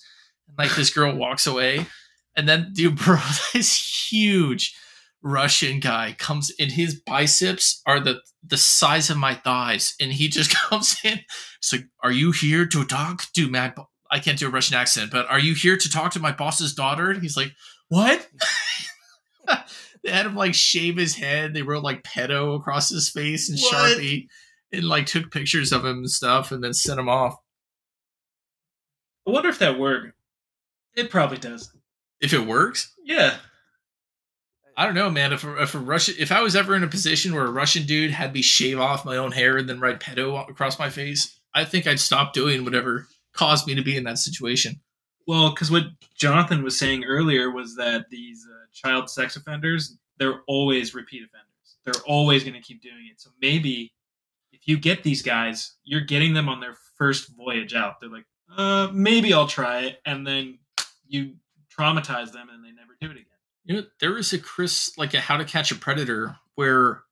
[0.49, 1.87] And like this girl walks away,
[2.37, 3.19] and then dude, bro,
[3.53, 4.75] this huge
[5.23, 6.71] Russian guy comes in.
[6.71, 11.21] His biceps are the the size of my thighs, and he just comes in.
[11.59, 13.71] It's like, are you here to talk to my?
[13.71, 16.33] bo- I can't do a Russian accent, but are you here to talk to my
[16.33, 17.11] boss's daughter?
[17.11, 17.53] And he's like,
[17.89, 18.27] what?
[20.03, 21.55] They had him like shave his head.
[21.55, 23.99] They wrote like pedo across his face and What?
[23.99, 24.29] Sharpie
[24.73, 27.37] and like took pictures of him and stuff and then sent him off.
[29.27, 30.13] I wonder if that worked.
[30.97, 31.71] It probably does.
[32.21, 33.37] If it works, Yeah.
[34.77, 35.33] I don't know, man.
[35.35, 37.85] If a, if a Russian, if I was ever in a position where a Russian
[37.85, 41.39] dude had me shave off my own hair and then write pedo across my face,
[41.55, 44.81] I think I'd stop doing whatever caused me to be in that situation.
[45.27, 45.85] Well, because what
[46.17, 51.77] Jonathan was saying earlier was that these uh, child sex offenders, they're always repeat offenders.
[51.85, 53.21] They're always going to keep doing it.
[53.21, 53.93] So maybe
[54.53, 58.01] if you get these guys, you're getting them on their first voyage out.
[58.01, 60.01] They're like, uh, maybe I'll try it.
[60.05, 60.59] And then
[61.07, 61.35] you
[61.77, 63.25] traumatize them and they never do it again.
[63.65, 67.03] You know, there was a Chris like a How to Catch a Predator where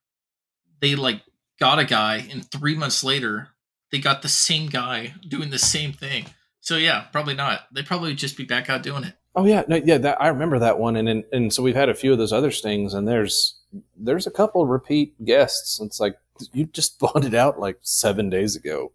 [0.81, 1.23] they like
[1.59, 3.49] got a guy and three months later
[3.91, 6.27] they got the same guy doing the same thing.
[6.61, 7.63] So yeah, probably not.
[7.73, 9.15] They probably just be back out doing it.
[9.39, 11.89] Oh yeah, no, yeah, that, I remember that one, and, and and so we've had
[11.89, 13.55] a few of those other stings, and there's
[13.97, 15.81] there's a couple repeat guests.
[15.81, 16.19] It's like
[16.53, 18.91] you just bought it out like seven days ago,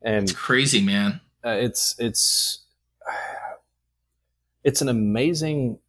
[0.00, 1.20] and It's crazy, man.
[1.44, 2.64] uh, it's it's
[4.64, 5.80] it's an amazing,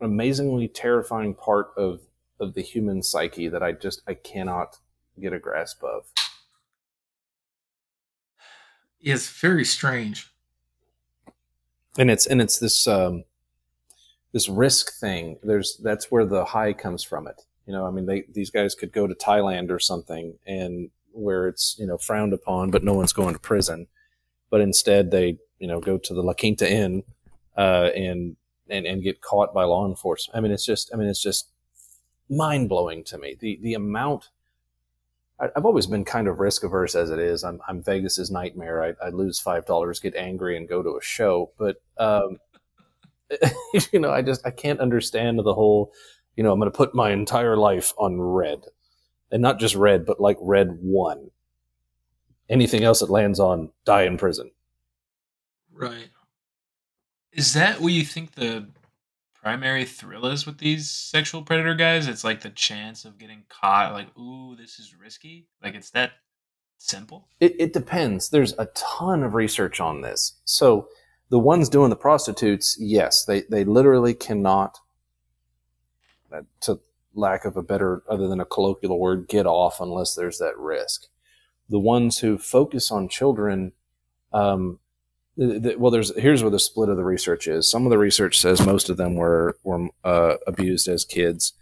[0.00, 2.00] amazingly terrifying part of
[2.40, 4.78] of the human psyche that I just I cannot
[5.20, 6.06] get a grasp of.
[9.00, 10.33] It's very strange.
[11.98, 13.24] And it's and it's this um
[14.32, 15.38] this risk thing.
[15.42, 17.42] There's that's where the high comes from it.
[17.66, 21.48] You know i mean they these guys could go to thailand or something and where
[21.48, 23.86] it's you know frowned upon but no one's going to prison.
[24.50, 27.04] But instead they you know go to the la quinta inn
[27.56, 28.36] uh and
[28.68, 30.36] and and get caught by law enforcement.
[30.36, 31.48] I mean it's just i mean it's just
[32.28, 33.36] mind-blowing to me.
[33.38, 34.30] The the amount
[35.40, 37.42] I've always been kind of risk averse as it is.
[37.42, 38.82] I'm, I'm Vegas's nightmare.
[38.84, 41.50] I, I lose five dollars, get angry, and go to a show.
[41.58, 42.38] But um,
[43.92, 45.92] you know, I just I can't understand the whole.
[46.36, 48.60] You know, I'm going to put my entire life on red,
[49.30, 51.30] and not just red, but like red one.
[52.48, 54.50] Anything else that lands on, die in prison.
[55.72, 56.10] Right.
[57.32, 58.68] Is that what you think the
[59.44, 62.08] primary thrill is with these sexual predator guys?
[62.08, 65.46] It's like the chance of getting caught, like, ooh, this is risky.
[65.62, 66.12] Like it's that
[66.78, 67.28] simple.
[67.40, 68.30] It, it depends.
[68.30, 70.40] There's a ton of research on this.
[70.46, 70.88] So
[71.28, 74.78] the ones doing the prostitutes, yes, they they literally cannot,
[76.32, 76.80] uh, to
[77.14, 81.08] lack of a better, other than a colloquial word, get off unless there's that risk.
[81.68, 83.72] The ones who focus on children,
[84.32, 84.78] um,
[85.36, 87.68] well, there's here's where the split of the research is.
[87.70, 91.54] Some of the research says most of them were were uh, abused as kids,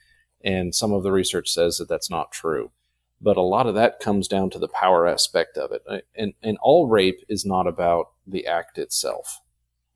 [0.44, 2.70] and some of the research says that that's not true
[3.22, 6.04] but a lot of that comes down to the power aspect of it.
[6.16, 9.40] And and all rape is not about the act itself.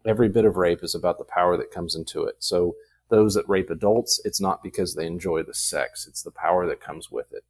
[0.06, 2.36] Every bit of rape is about the power that comes into it.
[2.38, 2.76] So
[3.08, 6.80] those that rape adults, it's not because they enjoy the sex; it's the power that
[6.80, 7.44] comes with it.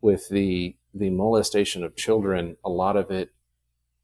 [0.00, 3.32] With the the molestation of children, a lot of it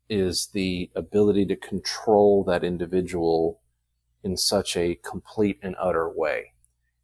[0.09, 3.61] is the ability to control that individual
[4.23, 6.53] in such a complete and utter way,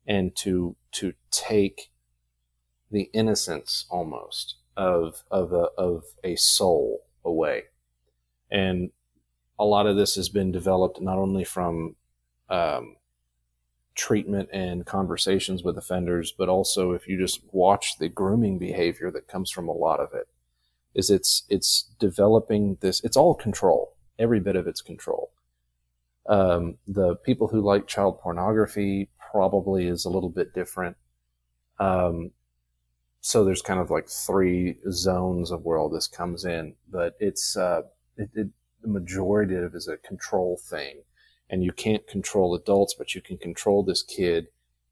[0.06, 1.90] and to to take
[2.90, 7.64] the innocence almost of of a of a soul away,
[8.50, 8.90] and
[9.58, 11.94] a lot of this has been developed not only from
[12.48, 12.96] um,
[13.94, 19.28] treatment and conversations with offenders, but also if you just watch the grooming behavior that
[19.28, 20.28] comes from a lot of it,
[20.94, 23.02] is it's it's developing this.
[23.04, 23.94] It's all control.
[24.18, 25.30] Every bit of it's control.
[26.26, 30.96] Um, the people who like child pornography probably is a little bit different.
[31.78, 32.30] Um,
[33.20, 37.56] so there's kind of like three zones of where all this comes in, but it's
[37.56, 37.82] uh,
[38.16, 38.48] it, it,
[38.82, 41.02] the majority of it is a control thing,
[41.48, 44.48] and you can't control adults, but you can control this kid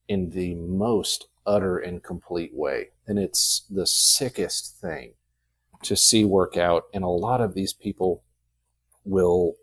[0.08, 5.12] in the most utter and complete way, and it's the sickest thing
[5.82, 6.84] to see work out.
[6.94, 8.22] And a lot of these people
[9.04, 9.54] will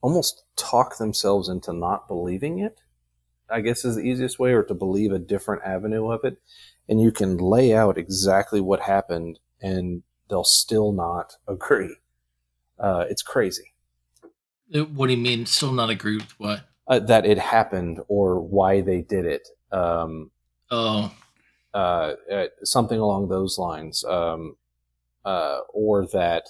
[0.00, 2.80] almost talk themselves into not believing it.
[3.50, 6.38] I guess is the easiest way, or to believe a different avenue of it
[6.88, 11.96] and you can lay out exactly what happened and they'll still not agree.
[12.78, 13.72] Uh, it's crazy
[14.74, 15.46] Uh, What do you mean?
[15.46, 16.60] Still not agree with what?
[16.88, 19.48] uh, that it happened or why they did it.
[19.70, 20.30] Um,
[20.70, 21.12] Oh,
[21.74, 24.56] uh, uh, something along those lines, um,
[25.24, 26.48] uh, or that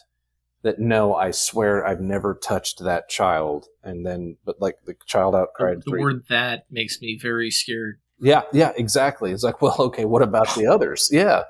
[0.62, 5.34] that no, I swear I've never touched that child, and then but like the child
[5.34, 5.84] the, outcried.
[5.84, 7.98] the three- word that makes me very scared.
[8.20, 9.32] Yeah, yeah, exactly.
[9.32, 11.08] It's like, well, okay, what about the others?
[11.10, 11.44] Yeah.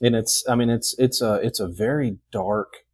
[0.00, 2.84] And it's I mean it's it's a it's a very dark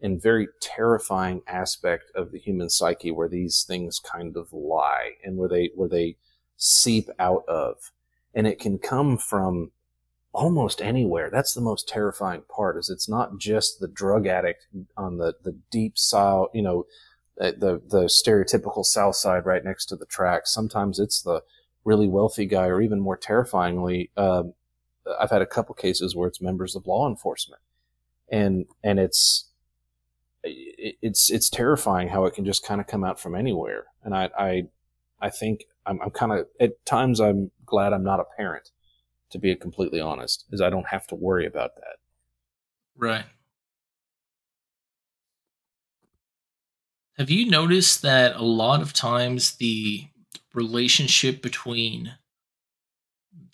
[0.00, 5.36] and very terrifying aspect of the human psyche where these things kind of lie and
[5.36, 6.16] where they where they
[6.56, 7.92] seep out of.
[8.34, 9.70] And it can come from
[10.36, 11.30] almost anywhere.
[11.30, 14.66] That's the most terrifying part is it's not just the drug addict
[14.96, 16.86] on the the deep south, you know,
[17.40, 20.52] uh, the the stereotypical south side right next to the tracks.
[20.52, 21.42] Sometimes it's the
[21.84, 24.52] really wealthy guy, or even more terrifyingly, um,
[25.18, 27.62] I've had a couple cases where it's members of law enforcement,
[28.28, 29.50] and and it's
[30.42, 33.84] it's it's terrifying how it can just kind of come out from anywhere.
[34.04, 34.62] And I I
[35.20, 38.70] I think I'm, I'm kind of at times I'm glad I'm not a parent,
[39.30, 41.96] to be completely honest, is I don't have to worry about that.
[42.96, 43.24] Right.
[47.18, 50.06] Have you noticed that a lot of times the
[50.54, 52.14] relationship between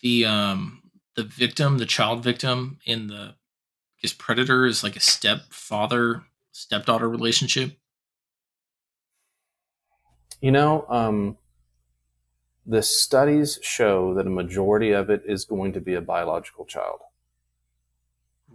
[0.01, 0.81] the um
[1.15, 3.35] the victim, the child victim, and the
[4.01, 7.77] guess predator is like a stepfather stepdaughter relationship?
[10.41, 11.37] You know, um,
[12.65, 16.99] the studies show that a majority of it is going to be a biological child.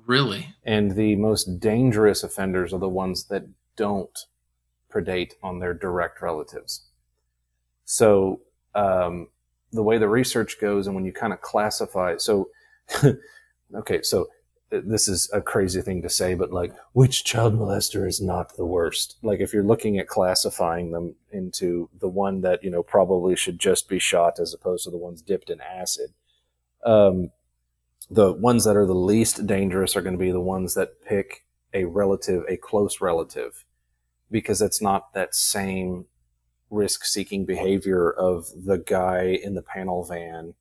[0.06, 0.54] Really?
[0.64, 3.44] And the most dangerous offenders are the ones that
[3.76, 4.18] don't
[4.90, 6.86] predate on their direct relatives.
[7.84, 8.40] So,
[8.74, 9.28] um,
[9.70, 12.48] the way the research goes, and when you kind of classify, so,
[13.74, 14.28] okay, so
[14.70, 18.66] this is a crazy thing to say, but like, which child molester is not the
[18.66, 19.16] worst?
[19.22, 23.58] Like, if you're looking at classifying them into the one that, you know, probably should
[23.58, 26.10] just be shot as opposed to the ones dipped in acid,
[26.84, 27.30] um,
[28.10, 31.44] the ones that are the least dangerous are going to be the ones that pick
[31.72, 33.64] a relative, a close relative,
[34.30, 36.06] because it's not that same
[36.70, 40.54] risk seeking behavior of the guy in the panel van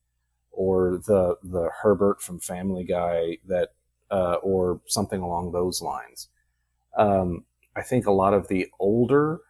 [0.50, 3.74] or the the Herbert from Family Guy that
[4.10, 6.28] uh, or something along those lines.
[6.96, 7.44] Um,
[7.76, 9.40] I think a lot of the older,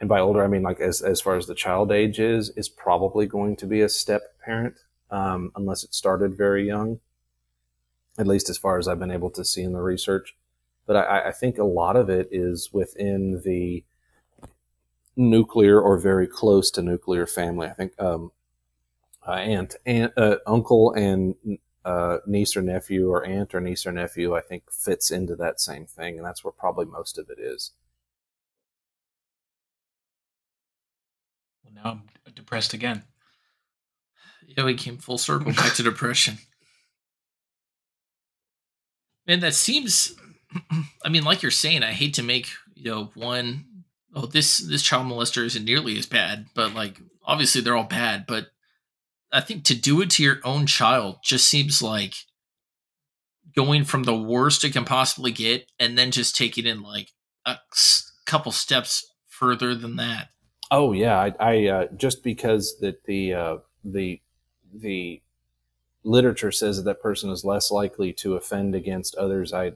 [0.00, 2.68] and by older I mean like as as far as the child age is, is
[2.68, 4.74] probably going to be a step parent,
[5.10, 7.00] um, unless it started very young.
[8.18, 10.36] At least as far as I've been able to see in the research,
[10.86, 13.84] but I, I think a lot of it is within the
[15.16, 17.68] nuclear or very close to nuclear family.
[17.68, 18.32] I think um,
[19.26, 21.34] uh, aunt, aunt uh, uncle, and
[21.84, 25.60] uh, niece or nephew or aunt or niece or nephew, I think fits into that
[25.60, 27.72] same thing, and that's where probably most of it is.
[31.64, 33.04] Well, now I'm depressed again.
[34.46, 36.38] Yeah, we came full circle back to depression.
[39.26, 40.14] Man, that seems,
[41.04, 43.64] I mean, like you're saying, I hate to make you know one,
[44.14, 48.26] oh this this child molester isn't nearly as bad, but like obviously they're all bad,
[48.26, 48.48] but
[49.32, 52.14] I think to do it to your own child just seems like
[53.56, 57.12] going from the worst it can possibly get and then just taking it in like
[57.44, 57.56] a
[58.26, 60.28] couple steps further than that.
[60.70, 64.20] Oh yeah, I, I uh, just because that the uh, the
[64.72, 65.20] the
[66.04, 69.52] literature says that that person is less likely to offend against others.
[69.52, 69.72] I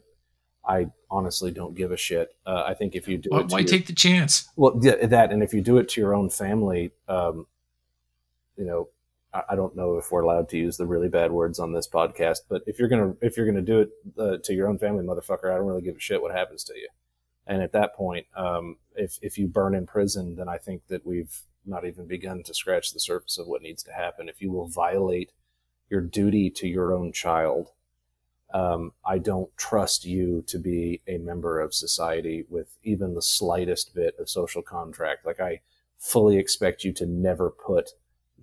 [0.67, 2.35] I honestly don't give a shit.
[2.47, 4.49] Uh, I think if you do why, it, why your, take the chance?
[4.57, 7.47] Well, that and if you do it to your own family, um,
[8.57, 8.89] you know,
[9.49, 12.41] I don't know if we're allowed to use the really bad words on this podcast,
[12.49, 15.51] but if you're gonna if you're gonna do it uh, to your own family, motherfucker,
[15.51, 16.89] I don't really give a shit what happens to you.
[17.47, 21.07] And at that point, um, if if you burn in prison, then I think that
[21.07, 24.29] we've not even begun to scratch the surface of what needs to happen.
[24.29, 25.33] If you will violate
[25.91, 27.71] your duty to your own child,
[28.53, 33.95] um, I don't trust you to be a member of society with even the slightest
[33.95, 35.27] bit of social contract.
[35.27, 35.61] Like I
[35.99, 37.91] fully expect you to never put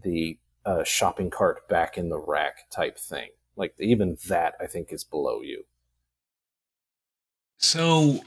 [0.02, 3.30] the a shopping cart back in the rack type thing.
[3.56, 5.66] Like even that, I think is below you.
[7.58, 8.22] So,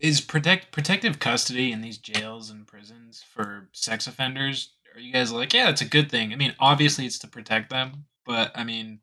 [0.00, 4.72] is protect protective custody in these jails and prisons for sex offenders?
[4.94, 6.32] Are you guys like, yeah, it's a good thing?
[6.32, 9.00] I mean, obviously it's to protect them, but I mean,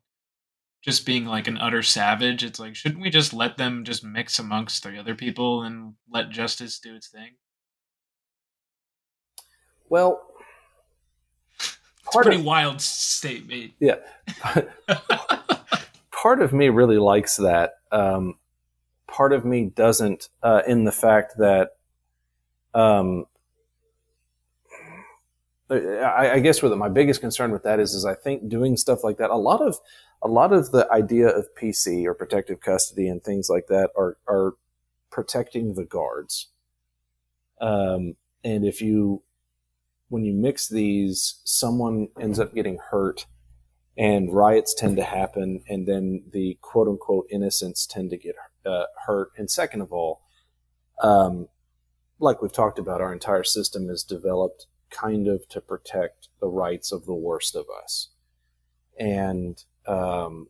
[0.82, 4.38] just being like an utter savage, it's like, shouldn't we just let them just mix
[4.38, 7.36] amongst the other people and let justice do its thing?
[9.88, 10.20] Well,
[12.14, 13.72] part pretty of, wild statement.
[13.78, 13.96] Yeah.
[16.10, 17.74] part of me really likes that.
[17.92, 18.38] Um,
[19.06, 21.76] part of me doesn't, uh, in the fact that,
[22.74, 23.26] um,
[25.70, 29.02] I, I, guess with my biggest concern with that is, is I think doing stuff
[29.02, 29.78] like that, a lot of,
[30.22, 34.16] a lot of the idea of PC or protective custody and things like that are,
[34.26, 34.54] are
[35.10, 36.48] protecting the guards.
[37.60, 39.22] Um, and if you
[40.14, 43.26] when you mix these, someone ends up getting hurt
[43.98, 48.84] and riots tend to happen, and then the quote unquote innocents tend to get uh,
[49.06, 49.32] hurt.
[49.36, 50.22] And second of all,
[51.02, 51.48] um,
[52.20, 56.92] like we've talked about, our entire system is developed kind of to protect the rights
[56.92, 58.10] of the worst of us.
[58.96, 60.46] And um,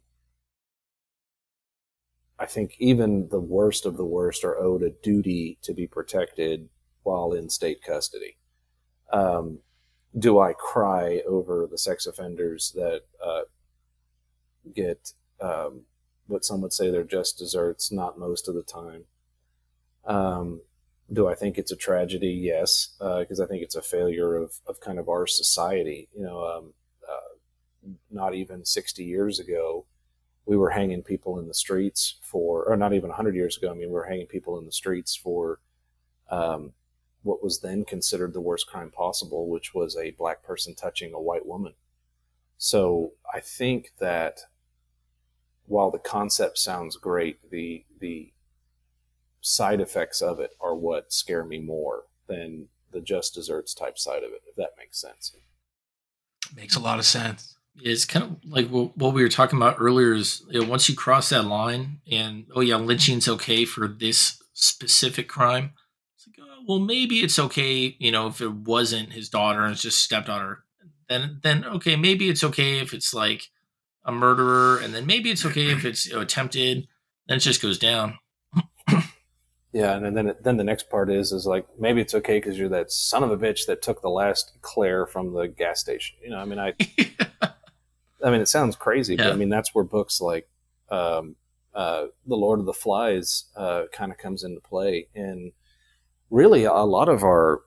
[2.38, 6.68] I think even the worst of the worst are owed a duty to be protected
[7.02, 8.36] while in state custody
[9.14, 9.58] um,
[10.18, 13.42] do I cry over the sex offenders that uh,
[14.74, 15.82] get um,
[16.26, 17.92] what some would say they're just desserts?
[17.92, 19.04] Not most of the time.
[20.04, 20.60] Um,
[21.12, 22.30] do I think it's a tragedy?
[22.30, 26.08] Yes, because uh, I think it's a failure of, of kind of our society.
[26.16, 26.72] You know, um,
[27.08, 29.84] uh, not even 60 years ago,
[30.46, 33.74] we were hanging people in the streets for, or not even 100 years ago, I
[33.74, 35.60] mean, we were hanging people in the streets for
[36.30, 36.72] um,
[37.24, 41.20] what was then considered the worst crime possible, which was a black person touching a
[41.20, 41.72] white woman.
[42.58, 44.40] So I think that
[45.66, 48.32] while the concept sounds great, the the
[49.40, 54.22] side effects of it are what scare me more than the just desserts type side
[54.22, 55.34] of it, if that makes sense.
[56.54, 57.56] Makes a lot of sense.
[57.76, 60.12] It's kind of like what we were talking about earlier.
[60.12, 64.40] Is you know, once you cross that line, and oh yeah, lynching's okay for this
[64.52, 65.72] specific crime.
[66.66, 70.64] Well, maybe it's okay, you know, if it wasn't his daughter and it's just stepdaughter.
[71.08, 73.50] Then, then okay, maybe it's okay if it's like
[74.04, 76.88] a murderer, and then maybe it's okay if it's you know, attempted.
[77.28, 78.18] Then it just goes down.
[79.74, 82.68] Yeah, and then then the next part is is like maybe it's okay because you're
[82.68, 86.16] that son of a bitch that took the last Claire from the gas station.
[86.22, 86.74] You know, I mean, I,
[88.24, 89.24] I mean, it sounds crazy, yeah.
[89.24, 90.48] but I mean that's where books like
[90.90, 91.34] um,
[91.74, 95.50] uh, the Lord of the Flies uh, kind of comes into play, and
[96.34, 97.60] really a lot of our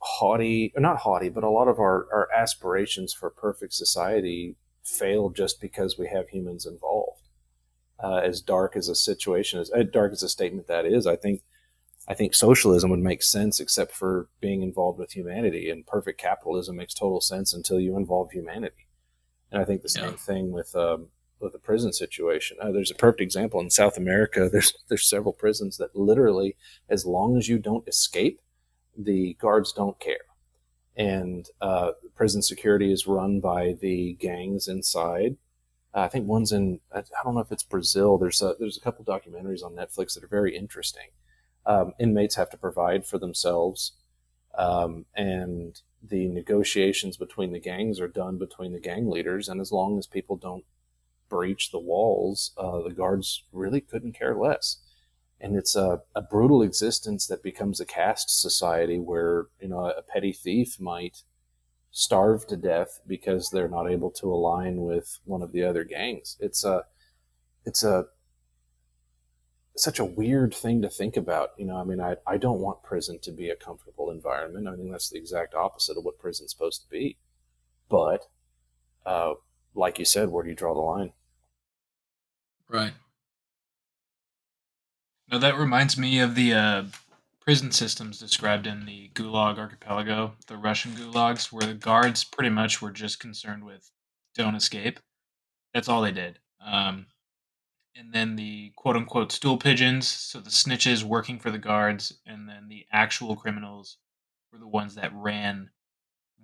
[0.00, 5.58] haughty, not haughty, but a lot of our, our aspirations for perfect society fail just
[5.58, 7.22] because we have humans involved
[8.04, 11.16] uh, as dark as a situation as, as dark as a statement that is, I
[11.16, 11.40] think
[12.08, 16.76] I think socialism would make sense except for being involved with humanity, and perfect capitalism
[16.76, 18.86] makes total sense until you involve humanity.
[19.50, 20.16] And I think the same yeah.
[20.16, 21.08] thing with um,
[21.40, 22.56] with the prison situation.
[22.60, 24.48] Uh, there's a perfect example in South America.
[24.52, 26.56] There's there's several prisons that literally,
[26.88, 28.40] as long as you don't escape,
[28.96, 30.26] the guards don't care.
[30.96, 35.36] And uh, prison security is run by the gangs inside,
[35.96, 38.18] uh, I think one's in I don't know if it's Brazil.
[38.18, 41.08] There's a, there's a couple documentaries on Netflix that are very interesting.
[41.64, 43.92] Um, inmates have to provide for themselves,
[44.56, 49.48] um, and the negotiations between the gangs are done between the gang leaders.
[49.48, 50.64] And as long as people don't
[51.28, 54.78] breach the walls, uh, the guards really couldn't care less.
[55.40, 60.02] And it's a, a brutal existence that becomes a caste society where you know a
[60.02, 61.22] petty thief might
[61.90, 66.36] starve to death because they're not able to align with one of the other gangs.
[66.40, 66.84] It's a
[67.66, 68.06] it's a
[69.76, 71.50] such a weird thing to think about.
[71.58, 74.68] You know, I mean, I, I don't want prison to be a comfortable environment.
[74.68, 77.18] I think that's the exact opposite of what prison's supposed to be.
[77.88, 78.26] But,
[79.04, 79.34] uh,
[79.76, 81.12] like you said, where do you draw the line?
[82.68, 82.92] Right.
[85.30, 86.84] Now that reminds me of the uh,
[87.40, 92.80] prison systems described in the Gulag Archipelago, the Russian gulags, where the guards pretty much
[92.80, 93.90] were just concerned with
[94.34, 95.00] don't escape.
[95.74, 96.38] That's all they did.
[96.64, 97.06] Um,
[97.96, 102.48] and then the quote unquote stool pigeons, so the snitches working for the guards, and
[102.48, 103.98] then the actual criminals
[104.52, 105.70] were the ones that ran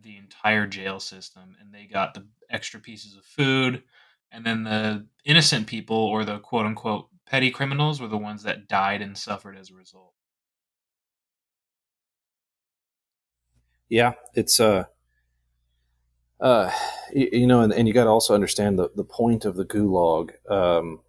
[0.00, 3.82] the entire jail system, and they got the extra pieces of food.
[4.30, 8.68] And then the innocent people, or the quote unquote petty criminals, were the ones that
[8.68, 10.12] died and suffered as a result.
[13.92, 14.84] yeah, it's uh,
[16.40, 16.70] uh,
[17.12, 19.66] you, you know, and, and you got to also understand the the point of the
[19.66, 21.00] gulag um,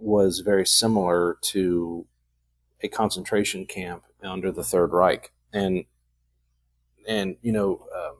[0.00, 2.04] was very similar to
[2.80, 5.84] a concentration camp under the Third Reich, and
[7.06, 8.16] and you know, um,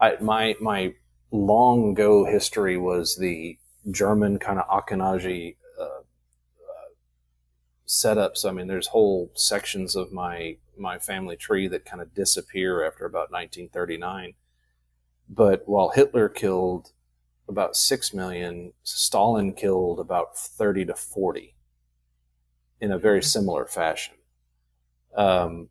[0.00, 0.94] I my my
[1.30, 3.58] long ago history was the
[3.90, 6.90] German kind of Ashkenazi uh, uh,
[7.86, 8.48] setups.
[8.48, 13.04] I mean, there's whole sections of my my family tree that kind of disappear after
[13.04, 14.34] about 1939.
[15.28, 16.92] But while Hitler killed
[17.48, 21.54] about 6 million, Stalin killed about 30 to 40
[22.80, 23.26] in a very mm-hmm.
[23.26, 24.14] similar fashion.
[25.16, 25.68] Um,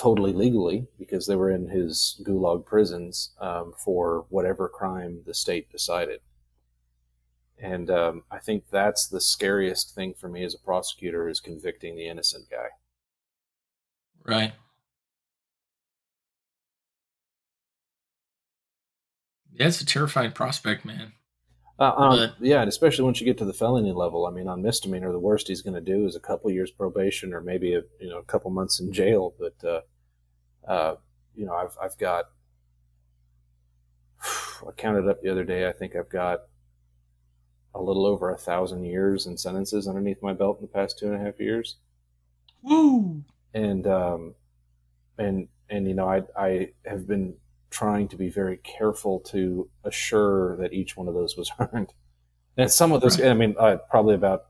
[0.00, 5.70] totally legally because they were in his gulag prisons um, for whatever crime the state
[5.70, 6.20] decided.
[7.62, 11.96] And um, I think that's the scariest thing for me as a prosecutor is convicting
[11.96, 12.68] the innocent guy.
[14.24, 14.52] Right.
[19.52, 21.12] Yeah, it's a terrifying prospect, man.
[21.78, 24.26] Uh, um, yeah, and especially once you get to the felony level.
[24.26, 27.34] I mean, on misdemeanor, the worst he's going to do is a couple years probation
[27.34, 29.34] or maybe a you know a couple months in jail.
[29.38, 29.80] But uh,
[30.66, 30.94] uh,
[31.34, 32.26] you know, I've I've got
[34.24, 35.68] I counted up the other day.
[35.68, 36.40] I think I've got
[37.74, 41.06] a little over a thousand years and sentences underneath my belt in the past two
[41.06, 41.76] and a half years.
[42.62, 43.24] Woo!
[43.54, 44.34] and um,
[45.18, 47.34] and and you know I I have been
[47.70, 51.92] trying to be very careful to assure that each one of those was earned.
[52.56, 53.20] And some of those.
[53.20, 54.46] I mean, uh, probably about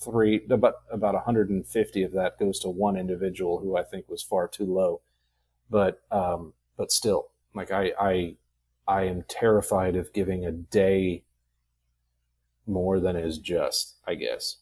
[0.00, 4.48] three, about about 150 of that goes to one individual who I think was far
[4.48, 5.02] too low.
[5.74, 8.36] But um, but still, like I I
[8.86, 11.24] I am terrified of giving a day
[12.64, 13.96] more than is just.
[14.06, 14.58] I guess.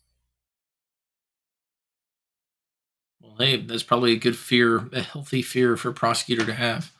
[3.20, 6.92] Well, hey, that's probably a good fear, a healthy fear for a prosecutor to have.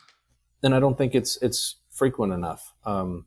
[0.61, 2.75] And I don't think it's it's frequent enough.
[2.85, 3.25] Um,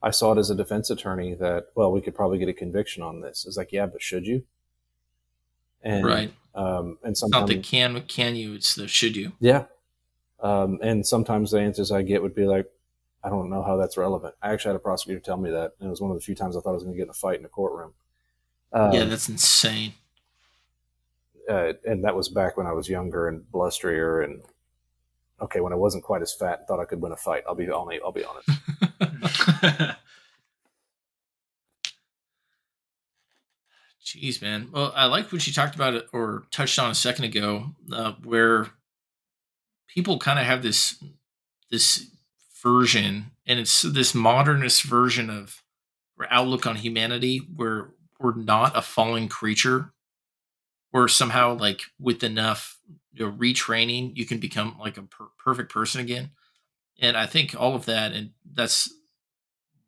[0.00, 3.02] I saw it as a defense attorney that well, we could probably get a conviction
[3.02, 3.44] on this.
[3.48, 4.44] It's like, yeah, but should you?
[5.82, 6.32] and right.
[6.54, 9.32] um, and It's not the can can you, it's the should you.
[9.40, 9.64] yeah,
[10.42, 12.66] um, and sometimes the answers I get would be like,
[13.22, 14.34] I don't know how that's relevant.
[14.42, 16.34] I actually had a prosecutor tell me that, and it was one of the few
[16.34, 17.92] times I thought I was going to get in a fight in a courtroom.
[18.72, 19.94] Um, yeah, that's insane.
[21.48, 24.42] uh, and that was back when I was younger and blusterier and
[25.42, 27.42] okay when I wasn't quite as fat and thought I could win a fight.
[27.48, 28.48] I'll be I'll, I'll be honest.
[34.04, 34.70] Jeez, man.
[34.72, 38.12] Well, I like what you talked about it or touched on a second ago, uh,
[38.24, 38.68] where
[39.94, 41.02] people kind of have this
[41.70, 42.06] this
[42.62, 45.62] version, and it's this modernist version of
[46.18, 49.92] or outlook on humanity, where we're not a fallen creature,
[50.92, 52.78] or somehow like with enough
[53.12, 56.30] you know, retraining, you can become like a per- perfect person again.
[57.00, 58.92] And I think all of that, and that's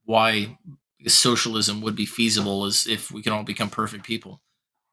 [0.04, 0.58] why
[1.06, 4.40] socialism would be feasible is if we can all become perfect people.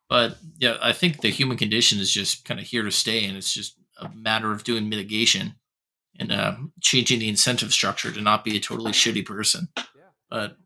[0.10, 3.38] But yeah, I think the human condition is just kind of here to stay, and
[3.38, 5.56] it's just a matter of doing mitigation
[6.20, 9.70] and uh, changing the incentive structure to not be a totally shitty person.
[10.30, 10.58] But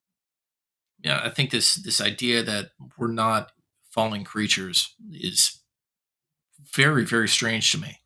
[1.03, 3.51] yeah, I think this this idea that we're not
[3.89, 5.59] fallen creatures is
[6.73, 7.99] very very strange to me.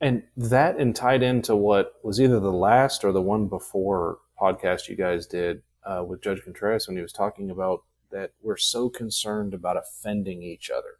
[0.00, 4.88] And that and tied into what was either the last or the one before podcast
[4.88, 8.88] you guys did uh, with Judge Contreras when he was talking about that we're so
[8.88, 10.98] concerned about offending each other,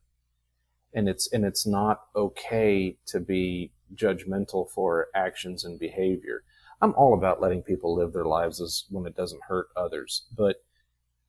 [0.94, 6.42] and it's and it's not okay to be judgmental for actions and behavior.
[6.80, 10.62] I'm all about letting people live their lives as when it doesn't hurt others, but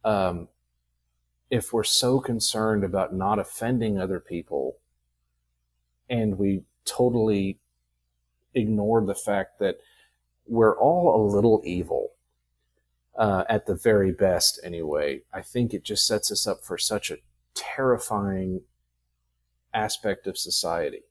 [0.04, 0.48] um,
[1.50, 4.78] if we're so concerned about not offending other people,
[6.10, 7.60] and we totally
[8.54, 9.78] ignore the fact that
[10.48, 12.12] we're all a little evil
[13.18, 17.12] uh, at the very best anyway i think it just sets us up for such
[17.12, 17.18] a
[17.54, 18.62] terrifying
[19.74, 21.02] aspect of society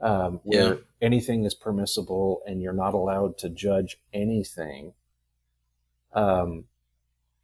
[0.00, 0.80] um, where Yeah.
[1.02, 4.94] anything is permissible and you're not allowed to judge anything
[6.12, 6.64] um,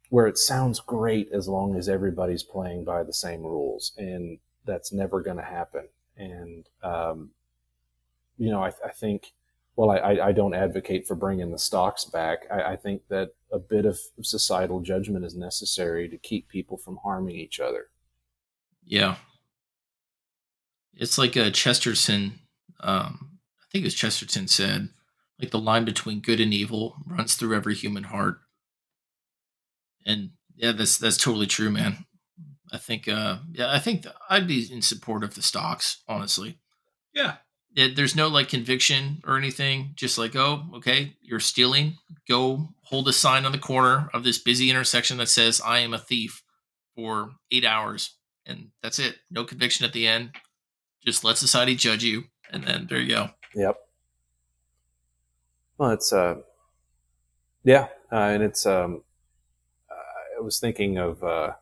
[0.09, 4.91] where it sounds great as long as everybody's playing by the same rules and that's
[4.93, 5.87] never going to happen
[6.17, 7.31] and um,
[8.37, 9.33] you know I, I think
[9.75, 9.97] well I,
[10.27, 13.97] I- don't advocate for bringing the stocks back I, I think that a bit of
[14.21, 17.89] societal judgment is necessary to keep people from harming each other
[18.85, 19.15] Yeah.
[20.95, 22.39] It's like uh, Chesterton,
[22.79, 24.89] um, I think it was Chesterton said,
[25.39, 28.39] like the line between good and evil runs through every human heart.
[30.05, 32.05] And yeah, that's that's totally true, man.
[32.71, 36.59] I think, uh, yeah, I think th- I'd be in support of the stocks, honestly.
[37.13, 37.35] yeah.
[37.75, 39.91] It, there's no like conviction or anything.
[39.97, 41.97] Just like, oh, okay, you're stealing.
[42.25, 45.93] Go hold a sign on the corner of this busy intersection that says "I am
[45.93, 46.41] a thief"
[46.95, 48.15] for eight hours,
[48.45, 49.17] and that's it.
[49.29, 50.31] No conviction at the end.
[51.05, 53.29] Just let society judge you, and then there you go.
[53.53, 53.77] Yep.
[55.77, 56.35] Well, it's uh,
[57.63, 59.03] yeah, uh, and it's um,
[60.37, 61.53] I was thinking of uh,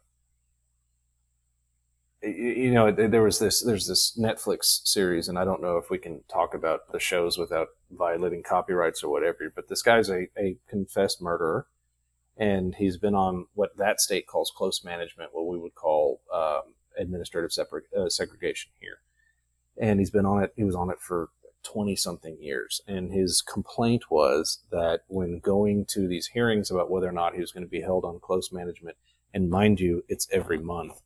[2.21, 5.97] you know, there was this there's this Netflix series, and I don't know if we
[5.97, 9.51] can talk about the shows without violating copyrights or whatever.
[9.53, 11.67] But this guy's a, a confessed murderer,
[12.37, 16.73] and he's been on what that state calls close management, what we would call um,
[16.97, 18.99] administrative separ- uh, segregation here
[19.77, 20.53] and he's been on it.
[20.55, 21.29] He was on it for
[21.63, 22.81] 20 something years.
[22.87, 27.41] And his complaint was that when going to these hearings about whether or not he
[27.41, 28.97] was going to be held on close management,
[29.33, 31.01] and mind you, it's every month,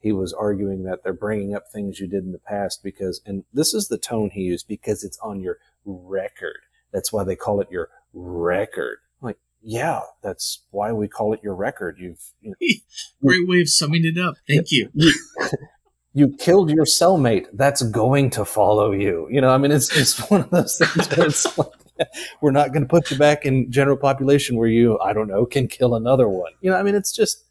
[0.00, 3.44] he was arguing that they're bringing up things you did in the past because, and
[3.52, 6.60] this is the tone he used, because it's on your record.
[6.92, 8.98] That's why they call it your record.
[9.20, 11.96] I'm like, yeah, that's why we call it your record.
[11.98, 12.56] You've, you know,
[13.22, 14.36] Great way of summing it up.
[14.48, 14.90] Thank you.
[16.12, 17.46] you killed your cellmate.
[17.52, 19.28] That's going to follow you.
[19.30, 21.68] You know, I mean, it's it's one of those things where it's like,
[22.40, 25.46] we're not going to put you back in general population where you, I don't know,
[25.46, 26.52] can kill another one.
[26.60, 27.44] You know, I mean, it's just,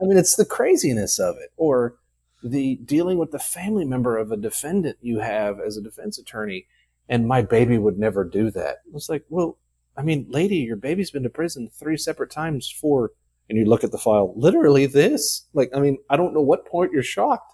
[0.00, 1.96] I mean, it's the craziness of it, or
[2.42, 6.66] the dealing with the family member of a defendant you have as a defense attorney,
[7.08, 8.78] and my baby would never do that.
[8.94, 9.58] It's like, well,
[9.96, 13.12] I mean, lady, your baby's been to prison three separate times for,
[13.48, 15.46] and you look at the file, literally this.
[15.54, 17.52] Like, I mean, I don't know what point you're shocked.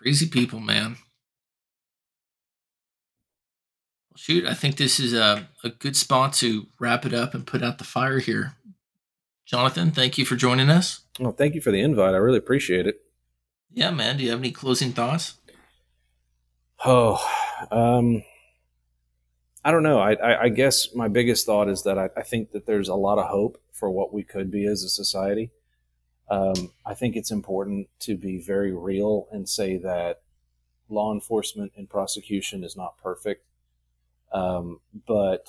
[0.00, 0.96] Crazy people, man.
[4.10, 7.44] Well, shoot, I think this is a, a good spot to wrap it up and
[7.44, 8.54] put out the fire here.
[9.44, 11.00] Jonathan, thank you for joining us.
[11.18, 12.14] Well, thank you for the invite.
[12.14, 13.00] I really appreciate it.
[13.72, 14.18] Yeah, man.
[14.18, 15.34] Do you have any closing thoughts?
[16.84, 17.20] Oh,
[17.72, 18.22] um,
[19.64, 19.98] I don't know.
[19.98, 22.94] I, I, I guess my biggest thought is that I, I think that there's a
[22.94, 25.50] lot of hope for what we could be as a society.
[26.30, 30.20] Um, I think it's important to be very real and say that
[30.88, 33.44] law enforcement and prosecution is not perfect,
[34.32, 35.48] um, but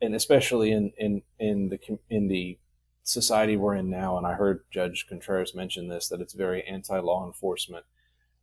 [0.00, 1.78] and especially in in in the
[2.08, 2.58] in the
[3.02, 6.98] society we're in now, and I heard Judge Contreras mention this that it's very anti
[6.98, 7.84] law enforcement.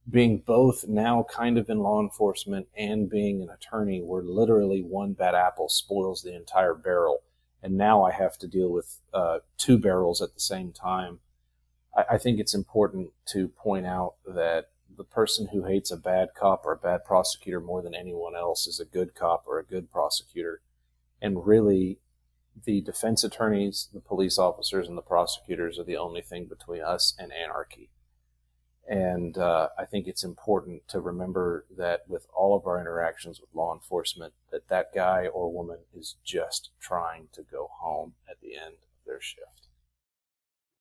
[0.10, 5.14] Being both now kind of in law enforcement and being an attorney, where literally one
[5.14, 7.22] bad apple spoils the entire barrel,
[7.62, 11.20] and now I have to deal with uh, two barrels at the same time.
[11.96, 16.30] I, I think it's important to point out that the person who hates a bad
[16.36, 19.66] cop or a bad prosecutor more than anyone else is a good cop or a
[19.66, 20.62] good prosecutor.
[21.22, 22.00] And really,
[22.66, 27.14] the defense attorneys, the police officers, and the prosecutors are the only thing between us
[27.18, 27.90] and anarchy.
[28.90, 33.54] And uh, I think it's important to remember that with all of our interactions with
[33.54, 38.56] law enforcement, that that guy or woman is just trying to go home at the
[38.58, 39.68] end of their shift.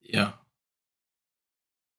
[0.03, 0.33] Yeah.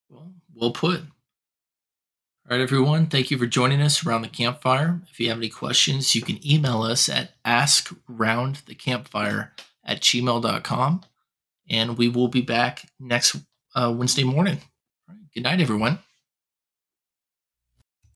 [0.09, 1.01] Well, well put.
[1.01, 3.07] All right, everyone.
[3.07, 5.01] Thank you for joining us around the campfire.
[5.11, 9.51] If you have any questions, you can email us at askroundthecampfire
[9.85, 11.01] at gmail.com.
[11.69, 13.37] And we will be back next
[13.75, 14.61] uh, Wednesday morning.
[15.07, 15.99] Right, good night, everyone.